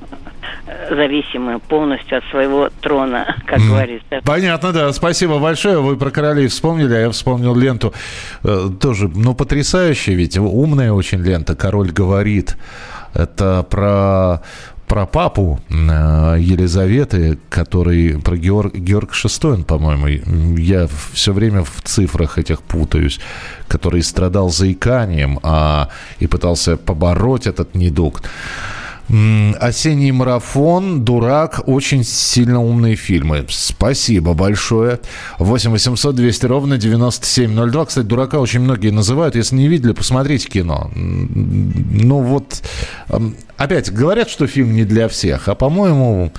э, 0.66 0.94
зависимы 0.94 1.58
полностью 1.60 2.18
от 2.18 2.24
своего 2.26 2.68
трона, 2.82 3.36
как 3.46 3.58
mm. 3.58 3.68
говорится. 3.68 4.20
Понятно, 4.22 4.72
да. 4.72 4.92
Спасибо 4.92 5.38
большое. 5.38 5.80
Вы 5.80 5.96
про 5.96 6.10
королей 6.10 6.48
вспомнили, 6.48 6.92
а 6.92 7.00
я 7.00 7.10
вспомнил 7.10 7.54
ленту. 7.54 7.94
Э, 8.44 8.68
тоже, 8.80 9.08
ну, 9.08 9.34
потрясающая 9.34 10.14
ведь, 10.14 10.36
умная 10.36 10.92
очень 10.92 11.22
лента 11.22 11.56
«Король 11.56 11.90
говорит». 11.90 12.56
Это 13.14 13.66
про 13.70 14.42
про 14.86 15.06
папу 15.06 15.60
э, 15.68 16.36
Елизаветы, 16.38 17.38
который 17.48 18.18
про 18.20 18.36
Георг, 18.36 18.74
Георг 18.74 19.12
VI, 19.12 19.64
по-моему, 19.64 20.06
я 20.56 20.88
все 21.12 21.32
время 21.32 21.62
в 21.62 21.82
цифрах 21.82 22.38
этих 22.38 22.62
путаюсь, 22.62 23.20
который 23.68 24.02
страдал 24.02 24.50
заиканием 24.50 25.40
а, 25.42 25.88
и 26.18 26.26
пытался 26.26 26.76
побороть 26.76 27.46
этот 27.46 27.74
недуг. 27.74 28.22
Осенний 29.08 30.10
марафон, 30.10 31.04
дурак, 31.04 31.60
очень 31.66 32.02
сильно 32.02 32.60
умные 32.60 32.96
фильмы. 32.96 33.44
Спасибо 33.48 34.34
большое. 34.34 34.98
8 35.38 35.70
800 35.70 36.14
200 36.14 36.46
ровно 36.46 36.76
9702. 36.76 37.86
Кстати, 37.86 38.04
дурака 38.04 38.40
очень 38.40 38.60
многие 38.60 38.90
называют. 38.90 39.36
Если 39.36 39.54
не 39.54 39.68
видели, 39.68 39.92
посмотрите 39.92 40.48
кино. 40.48 40.90
Ну 40.94 42.20
вот, 42.20 42.62
опять 43.56 43.92
говорят, 43.92 44.28
что 44.28 44.48
фильм 44.48 44.74
не 44.74 44.84
для 44.84 45.06
всех, 45.08 45.48
а 45.48 45.54
по-моему, 45.54 46.32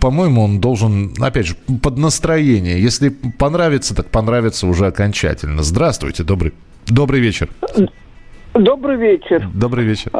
по-моему, 0.00 0.44
он 0.44 0.60
должен, 0.60 1.14
опять 1.18 1.46
же, 1.46 1.56
под 1.82 1.98
настроение. 1.98 2.80
Если 2.80 3.08
понравится, 3.08 3.94
так 3.94 4.10
понравится 4.10 4.68
уже 4.68 4.86
окончательно. 4.86 5.64
Здравствуйте, 5.64 6.22
добрый, 6.22 6.52
добрый 6.86 7.20
вечер. 7.20 7.48
Добрый 8.54 8.96
вечер. 8.96 9.48
Добрый 9.52 9.84
вечер. 9.84 10.12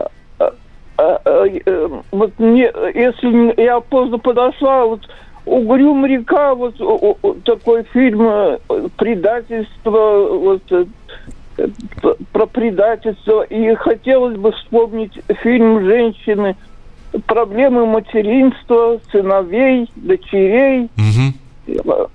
Э, 1.24 1.48
э, 1.64 1.88
вот 2.10 2.32
мне, 2.38 2.72
если 2.94 3.60
я 3.60 3.80
поздно 3.80 4.18
подошла, 4.18 4.86
вот 4.86 5.00
Угрюм 5.44 6.04
река, 6.06 6.56
вот 6.56 6.74
такой 7.44 7.84
фильм 7.92 8.22
э, 8.22 8.58
предательство, 8.96 10.28
вот 10.28 10.62
про 12.32 12.46
предательство. 12.46 13.42
И 13.42 13.74
хотелось 13.76 14.36
бы 14.36 14.50
вспомнить 14.50 15.12
фильм 15.42 15.84
«Женщины», 15.84 16.56
проблемы 17.26 17.86
материнства, 17.86 19.00
сыновей, 19.12 19.88
дочерей, 19.94 20.90
угу. 20.96 22.08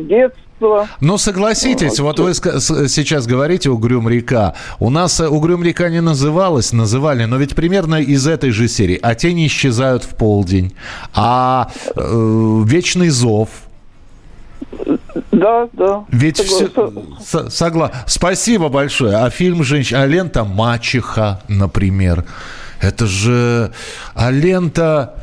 детства 0.00 0.39
чувство. 0.60 0.88
Ну, 1.00 1.18
согласитесь, 1.18 1.98
вот, 1.98 2.18
вот 2.18 2.40
вы 2.40 2.88
сейчас 2.88 3.26
говорите 3.26 3.70
«Угрюм 3.70 4.08
река». 4.08 4.54
У 4.78 4.90
нас 4.90 5.20
э, 5.20 5.28
«Угрюм 5.28 5.62
река» 5.62 5.88
не 5.88 6.00
называлась, 6.00 6.72
называли, 6.72 7.24
но 7.24 7.36
ведь 7.36 7.54
примерно 7.54 8.00
из 8.00 8.26
этой 8.26 8.50
же 8.50 8.68
серии. 8.68 8.98
А 9.02 9.14
тени 9.14 9.46
исчезают 9.46 10.04
в 10.04 10.08
полдень. 10.16 10.74
А 11.14 11.70
э, 11.96 12.62
«Вечный 12.66 13.08
зов», 13.08 13.48
да, 15.32 15.68
да. 15.72 16.04
Ведь 16.10 16.36
согласен. 16.36 17.16
все... 17.24 17.50
Согла... 17.50 17.90
Спасибо 18.06 18.68
большое. 18.68 19.16
А 19.16 19.30
фильм 19.30 19.64
«Женщина», 19.64 20.02
а 20.02 20.06
лента 20.06 20.44
«Мачеха», 20.44 21.40
например. 21.48 22.24
Это 22.80 23.06
же... 23.06 23.72
А 24.14 24.30
лента... 24.30 25.14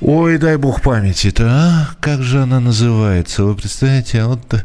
Ой, 0.00 0.38
дай 0.38 0.56
бог 0.56 0.80
памяти-то, 0.80 1.46
а? 1.46 1.90
Как 2.00 2.22
же 2.22 2.42
она 2.42 2.58
называется? 2.58 3.44
Вы 3.44 3.54
представляете, 3.54 4.22
а 4.22 4.28
вот 4.28 4.64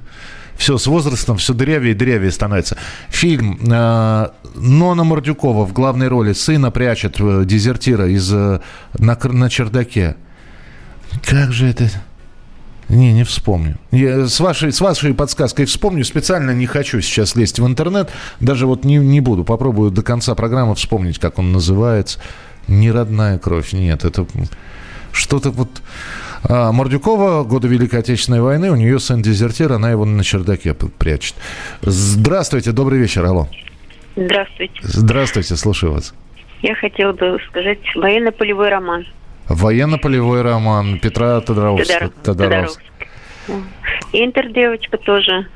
все, 0.55 0.77
с 0.77 0.87
возрастом 0.87 1.37
все 1.37 1.53
дрявее 1.53 1.91
и 1.91 1.95
дрявее 1.95 2.31
становится. 2.31 2.77
Фильм 3.09 3.59
э, 3.61 4.27
Нона 4.55 5.03
Мордюкова 5.03 5.65
в 5.65 5.73
главной 5.73 6.07
роли 6.07 6.31
сына 6.31 6.71
прячет 6.71 7.19
э, 7.19 7.43
дезертира 7.45 8.07
из, 8.07 8.31
э, 8.33 8.61
на, 8.97 9.17
на 9.23 9.49
чердаке. 9.49 10.15
Как 11.25 11.51
же 11.51 11.67
это... 11.67 11.89
Не, 12.87 13.13
не 13.13 13.23
вспомню. 13.23 13.77
Я 13.91 14.27
с, 14.27 14.39
вашей, 14.39 14.71
с 14.71 14.79
вашей 14.79 15.13
подсказкой 15.13 15.65
вспомню. 15.65 16.05
Специально 16.05 16.51
не 16.51 16.67
хочу 16.67 17.01
сейчас 17.01 17.35
лезть 17.35 17.59
в 17.59 17.65
интернет. 17.65 18.09
Даже 18.39 18.67
вот 18.67 18.85
не, 18.85 18.97
не 18.97 19.21
буду. 19.21 19.43
Попробую 19.43 19.91
до 19.91 20.03
конца 20.03 20.35
программы 20.35 20.75
вспомнить, 20.75 21.19
как 21.19 21.39
он 21.39 21.51
называется. 21.51 22.19
Не 22.67 22.91
родная 22.91 23.39
кровь. 23.39 23.73
Нет, 23.73 24.05
это 24.05 24.27
что-то 25.15 25.49
вот... 25.51 25.69
А, 26.47 26.71
Мордюкова, 26.71 27.43
годы 27.43 27.67
Великой 27.67 28.01
Отечественной 28.01 28.41
войны, 28.41 28.69
у 28.69 28.75
нее 28.75 28.99
сын 28.99 29.21
дезертир, 29.21 29.71
она 29.73 29.89
его 29.89 30.05
на 30.05 30.23
чердаке 30.23 30.75
прячет. 30.75 31.35
Здравствуйте, 31.81 32.71
добрый 32.71 32.99
вечер, 32.99 33.25
алло. 33.25 33.47
Здравствуйте. 34.15 34.79
Здравствуйте, 34.83 35.55
слушаю 35.55 35.93
вас. 35.93 36.13
Я 36.61 36.75
хотела 36.75 37.13
бы 37.13 37.39
сказать 37.49 37.79
военно-полевой 37.95 38.69
роман. 38.69 39.05
Военно-полевой 39.49 40.41
роман 40.41 40.99
Петра 40.99 41.41
Тодоровского. 41.41 42.09
Тодоровского. 42.23 42.85
Интер-девочка 44.13 44.97
тоже. 44.97 45.47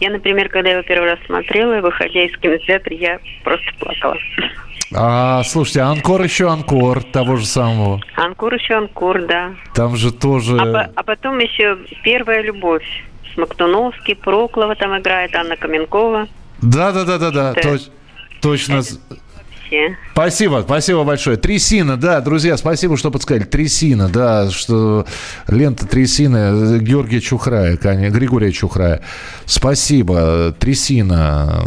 Я, 0.00 0.10
например, 0.10 0.48
когда 0.50 0.70
его 0.70 0.82
первый 0.82 1.10
раз 1.10 1.18
смотрела, 1.26 1.80
выходя 1.80 2.24
из 2.24 2.36
кинотеатра, 2.38 2.94
я 2.94 3.18
просто 3.42 3.66
плакала. 3.78 4.16
А, 4.96 5.42
слушайте, 5.42 5.80
Анкор 5.80 6.22
еще 6.22 6.48
Анкор 6.48 7.02
того 7.02 7.36
же 7.36 7.46
самого. 7.46 8.00
Анкор 8.16 8.54
еще 8.54 8.74
Анкор, 8.74 9.26
да. 9.26 9.54
Там 9.74 9.96
же 9.96 10.12
тоже... 10.12 10.56
А, 10.56 10.90
а 10.94 11.02
потом 11.02 11.38
еще 11.38 11.76
Первая 12.02 12.42
любовь. 12.42 12.84
Смоктуновский, 13.34 14.14
Проклова 14.14 14.76
там 14.76 14.96
играет, 14.98 15.34
Анна 15.34 15.56
Каменкова. 15.56 16.28
Да-да-да-да-да, 16.62 17.54
Точ, 17.54 17.82
точно. 18.40 18.82
События. 19.64 19.98
Спасибо, 20.12 20.62
спасибо 20.64 21.04
большое. 21.04 21.36
Трясина, 21.36 21.96
да, 21.96 22.20
друзья, 22.20 22.56
спасибо, 22.56 22.96
что 22.96 23.10
подсказали. 23.10 23.44
Трясина, 23.44 24.08
да, 24.08 24.50
что 24.50 25.06
лента 25.48 25.86
Трясина 25.86 26.78
Георгия 26.78 27.20
Чухрая, 27.20 27.76
Григория 27.76 28.52
Чухрая. 28.52 29.02
Спасибо. 29.44 30.54
Трясина. 30.58 31.64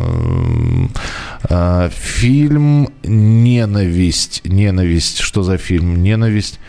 А, 1.49 1.89
фильм 1.89 2.89
«Ненависть». 3.03 4.41
«Ненависть». 4.45 5.19
Что 5.19 5.43
за 5.43 5.57
фильм? 5.57 6.01
«Ненависть». 6.01 6.59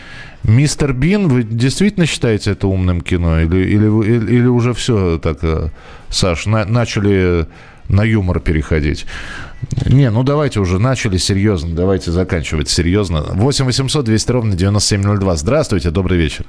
Мистер 0.43 0.93
Бин, 0.93 1.27
вы 1.27 1.43
действительно 1.43 2.05
считаете 2.05 2.51
это 2.51 2.67
умным 2.67 3.01
кино? 3.01 3.41
Или, 3.41 3.57
или, 3.57 3.85
или, 3.85 4.35
или 4.35 4.47
уже 4.47 4.73
все 4.73 5.19
так, 5.19 5.39
э, 5.41 5.69
Саш, 6.09 6.45
на, 6.45 6.63
начали 6.65 7.45
на 7.89 8.03
юмор 8.03 8.39
переходить? 8.39 9.05
Не, 9.85 10.09
ну 10.09 10.23
давайте 10.23 10.59
уже 10.59 10.79
начали 10.79 11.17
серьезно, 11.17 11.75
давайте 11.75 12.11
заканчивать 12.11 12.69
серьезно. 12.69 13.21
8 13.33 13.65
800 13.65 14.05
200 14.05 14.31
ровно 14.31 14.55
9702. 14.55 15.35
Здравствуйте, 15.35 15.89
добрый 15.89 16.17
вечер. 16.17 16.45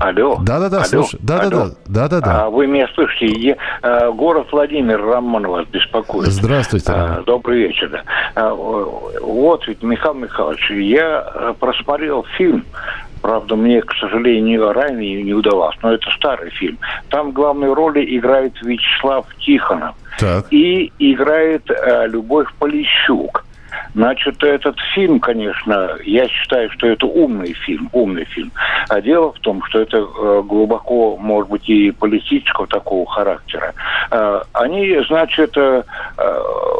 Алло. 0.00 0.38
Да-да-да, 0.40 0.84
слушай. 0.84 1.18
Да-да-да. 1.20 1.70
Да-да-да. 1.86 2.44
А, 2.44 2.50
вы 2.50 2.68
меня 2.68 2.86
слышите? 2.94 3.26
Я, 3.26 3.56
а, 3.82 4.12
город 4.12 4.46
Владимир 4.52 5.02
Роман 5.02 5.46
вас 5.48 5.66
беспокоит. 5.66 6.28
Здравствуйте, 6.28 6.92
А, 6.92 7.22
добрый 7.26 7.62
вечер. 7.66 8.04
А, 8.36 8.54
вот 8.54 9.66
ведь, 9.66 9.82
Михаил 9.82 10.14
Михайлович, 10.14 10.70
я 10.70 11.18
а, 11.18 11.52
просмотрел 11.54 12.24
фильм 12.36 12.64
Правда, 13.22 13.56
мне, 13.56 13.82
к 13.82 13.92
сожалению, 13.94 14.72
ранее 14.72 15.22
не 15.22 15.34
удалось, 15.34 15.76
но 15.82 15.92
это 15.92 16.10
старый 16.16 16.50
фильм. 16.50 16.78
Там 17.10 17.32
главные 17.32 17.72
роли 17.72 18.04
играет 18.16 18.52
Вячеслав 18.62 19.26
Тихонов. 19.38 19.94
Так. 20.18 20.46
И 20.50 20.92
играет 20.98 21.70
э, 21.70 22.06
Любовь 22.08 22.48
Полищук. 22.58 23.44
Значит, 23.98 24.44
этот 24.44 24.76
фильм, 24.94 25.18
конечно, 25.18 25.96
я 26.04 26.28
считаю, 26.28 26.70
что 26.70 26.86
это 26.86 27.04
умный 27.04 27.52
фильм, 27.52 27.90
умный 27.92 28.26
фильм. 28.26 28.52
А 28.88 29.00
дело 29.00 29.32
в 29.32 29.40
том, 29.40 29.60
что 29.64 29.80
это 29.80 29.96
э, 29.96 30.42
глубоко, 30.46 31.16
может 31.16 31.50
быть, 31.50 31.68
и 31.68 31.90
политического 31.90 32.68
такого 32.68 33.10
характера. 33.10 33.74
Э, 34.12 34.42
они, 34.52 34.96
значит, 35.08 35.56
э, 35.56 35.82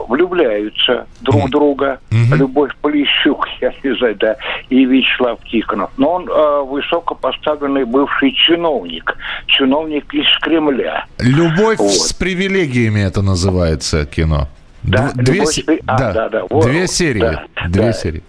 влюбляются 0.07 1.09
друг 1.21 1.47
в 1.47 1.51
друга. 1.51 1.99
Mm-hmm. 2.12 2.37
Любовь 2.37 2.77
Полищук, 2.81 3.49
я 3.61 3.73
не 3.83 3.97
знаю, 3.97 4.14
да, 4.14 4.37
и 4.69 4.85
Вячеслав 4.85 5.41
Тихонов. 5.43 5.91
Но 5.97 6.12
он 6.12 6.69
высокопоставленный 6.69 7.85
бывший 7.85 8.31
чиновник, 8.31 9.16
чиновник 9.47 10.14
из 10.14 10.39
Кремля. 10.39 11.05
Любовь 11.19 11.79
вот. 11.79 11.91
с 11.91 12.12
привилегиями 12.12 13.01
это 13.01 13.23
называется 13.23 14.07
кино. 14.07 14.47
Да, 14.83 15.11
две, 15.14 15.45
се... 15.47 15.62
а, 15.87 15.99
да. 15.99 16.12
Да, 16.12 16.29
да, 16.29 16.43
вот, 16.49 16.64
две 16.64 16.87
серии. 16.87 17.20
Да, 17.20 17.45
две 17.68 17.83
да. 17.83 17.93
серии. 17.93 18.22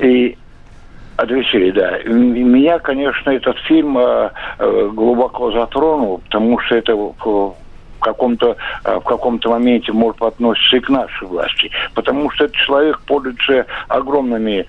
И 0.00 0.36
а 1.16 1.26
две 1.26 1.44
серии, 1.44 1.70
да. 1.70 1.98
Меня, 2.04 2.78
конечно, 2.80 3.30
этот 3.30 3.56
фильм 3.68 3.96
э, 3.98 4.30
э, 4.58 4.90
глубоко 4.92 5.52
затронул, 5.52 6.18
потому 6.18 6.58
что 6.58 6.74
это 6.74 6.96
в 6.96 7.54
каком-то 8.00 8.56
э, 8.84 8.96
в 8.98 9.04
каком-то 9.04 9.50
моменте 9.50 9.92
может 9.92 10.20
относиться 10.20 10.76
и 10.76 10.80
к 10.80 10.88
нашей 10.88 11.28
власти, 11.28 11.70
потому 11.94 12.30
что 12.30 12.46
этот 12.46 12.56
человек 12.56 13.00
пользуется 13.06 13.66
огромными 13.86 14.66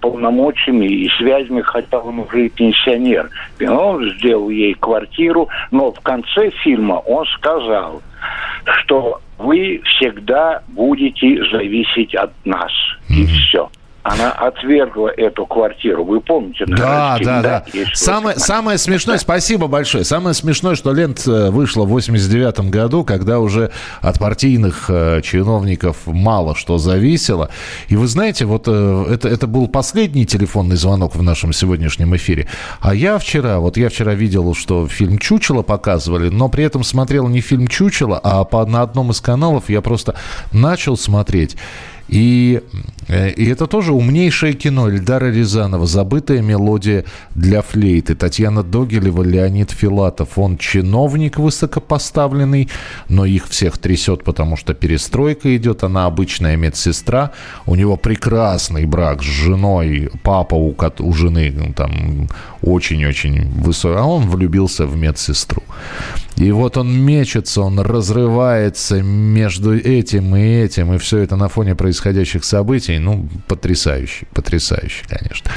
полномочиями 0.00 0.86
и 0.86 1.08
связями, 1.10 1.60
хотя 1.60 2.00
он 2.00 2.18
уже 2.20 2.46
и 2.46 2.48
пенсионер. 2.48 3.30
И 3.60 3.66
он 3.66 4.10
сделал 4.14 4.50
ей 4.50 4.74
квартиру, 4.74 5.48
но 5.70 5.92
в 5.92 6.00
конце 6.00 6.50
фильма 6.50 6.94
он 6.94 7.24
сказал, 7.26 8.02
что 8.64 9.20
вы 9.38 9.80
всегда 9.84 10.62
будете 10.68 11.44
зависеть 11.50 12.14
от 12.14 12.32
нас. 12.44 12.72
Mm-hmm. 13.08 13.14
И 13.14 13.26
все 13.26 13.70
она 14.02 14.32
отвергла 14.32 15.08
эту 15.08 15.44
квартиру. 15.46 16.04
Вы 16.04 16.20
помните? 16.20 16.64
Да, 16.66 17.18
да, 17.22 17.42
да. 17.42 17.64
Самое, 17.94 18.38
самое 18.38 18.78
смешное, 18.78 19.16
да. 19.16 19.20
спасибо 19.20 19.66
большое. 19.66 20.04
Самое 20.04 20.34
смешное, 20.34 20.76
что 20.76 20.92
лента 20.92 21.50
вышла 21.50 21.84
в 21.84 21.88
89 21.88 22.70
году, 22.70 23.04
когда 23.04 23.40
уже 23.40 23.70
от 24.00 24.18
партийных 24.18 24.86
э, 24.88 25.20
чиновников 25.22 26.06
мало 26.06 26.54
что 26.54 26.78
зависело. 26.78 27.50
И 27.88 27.96
вы 27.96 28.06
знаете, 28.06 28.44
вот 28.44 28.64
э, 28.66 29.06
это, 29.10 29.28
это 29.28 29.46
был 29.46 29.68
последний 29.68 30.26
телефонный 30.26 30.76
звонок 30.76 31.14
в 31.14 31.22
нашем 31.22 31.52
сегодняшнем 31.52 32.14
эфире. 32.16 32.48
А 32.80 32.94
я 32.94 33.18
вчера, 33.18 33.58
вот 33.58 33.76
я 33.76 33.88
вчера 33.88 34.14
видел, 34.14 34.54
что 34.54 34.86
фильм 34.88 35.18
«Чучело» 35.18 35.62
показывали, 35.62 36.28
но 36.28 36.48
при 36.48 36.64
этом 36.64 36.84
смотрел 36.84 37.28
не 37.28 37.40
фильм 37.40 37.66
«Чучело», 37.66 38.18
а 38.22 38.44
по, 38.44 38.64
на 38.64 38.82
одном 38.82 39.10
из 39.10 39.20
каналов 39.20 39.68
я 39.68 39.82
просто 39.82 40.14
начал 40.52 40.96
смотреть. 40.96 41.56
И, 42.08 42.62
э, 43.08 43.30
и 43.30 43.46
это 43.46 43.66
тоже 43.66 43.92
умнейшее 43.92 44.54
кино 44.54 44.90
Эльдара 44.90 45.30
Рязанова 45.30 45.86
«Забытая 45.86 46.40
мелодия 46.40 47.04
для 47.34 47.62
флейты». 47.62 48.14
Татьяна 48.14 48.62
Догилева, 48.62 49.22
Леонид 49.22 49.70
Филатов. 49.70 50.38
Он 50.38 50.56
чиновник 50.56 51.38
высокопоставленный, 51.38 52.68
но 53.08 53.24
их 53.26 53.48
всех 53.48 53.78
трясет, 53.78 54.24
потому 54.24 54.56
что 54.56 54.74
перестройка 54.74 55.54
идет. 55.56 55.84
Она 55.84 56.06
обычная 56.06 56.56
медсестра. 56.56 57.32
У 57.66 57.74
него 57.74 57.96
прекрасный 57.96 58.86
брак 58.86 59.22
с 59.22 59.26
женой. 59.26 60.10
Папа 60.22 60.54
у, 60.54 60.74
у 61.00 61.12
жены 61.12 61.52
ну, 61.54 61.72
там 61.74 62.28
очень-очень 62.62 63.50
высокий. 63.62 63.98
А 63.98 64.04
он 64.04 64.28
влюбился 64.28 64.86
в 64.86 64.96
медсестру. 64.96 65.62
И 66.38 66.52
вот 66.52 66.76
он 66.76 66.96
мечется, 66.96 67.62
он 67.62 67.80
разрывается 67.80 69.02
между 69.02 69.76
этим 69.76 70.36
и 70.36 70.40
этим, 70.40 70.94
и 70.94 70.98
все 70.98 71.18
это 71.18 71.34
на 71.34 71.48
фоне 71.48 71.74
происходящих 71.74 72.44
событий. 72.44 72.98
Ну, 72.98 73.28
потрясающе, 73.48 74.26
потрясающе, 74.32 75.04
конечно. 75.08 75.50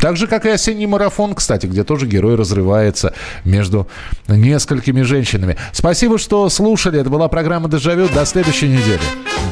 Так 0.00 0.16
же, 0.16 0.28
как 0.28 0.46
и 0.46 0.50
осенний 0.50 0.86
марафон, 0.86 1.34
кстати, 1.34 1.66
где 1.66 1.82
тоже 1.82 2.06
герой 2.06 2.36
разрывается 2.36 3.12
между 3.44 3.88
несколькими 4.28 5.02
женщинами. 5.02 5.56
Спасибо, 5.72 6.16
что 6.18 6.48
слушали. 6.48 7.00
Это 7.00 7.10
была 7.10 7.28
программа 7.28 7.68
«Дежавю». 7.68 8.08
До 8.08 8.24
следующей 8.24 8.68
недели. 8.68 9.00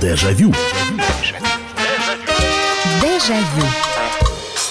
Дежавю. 0.00 0.54
Дежавю. 3.02 3.95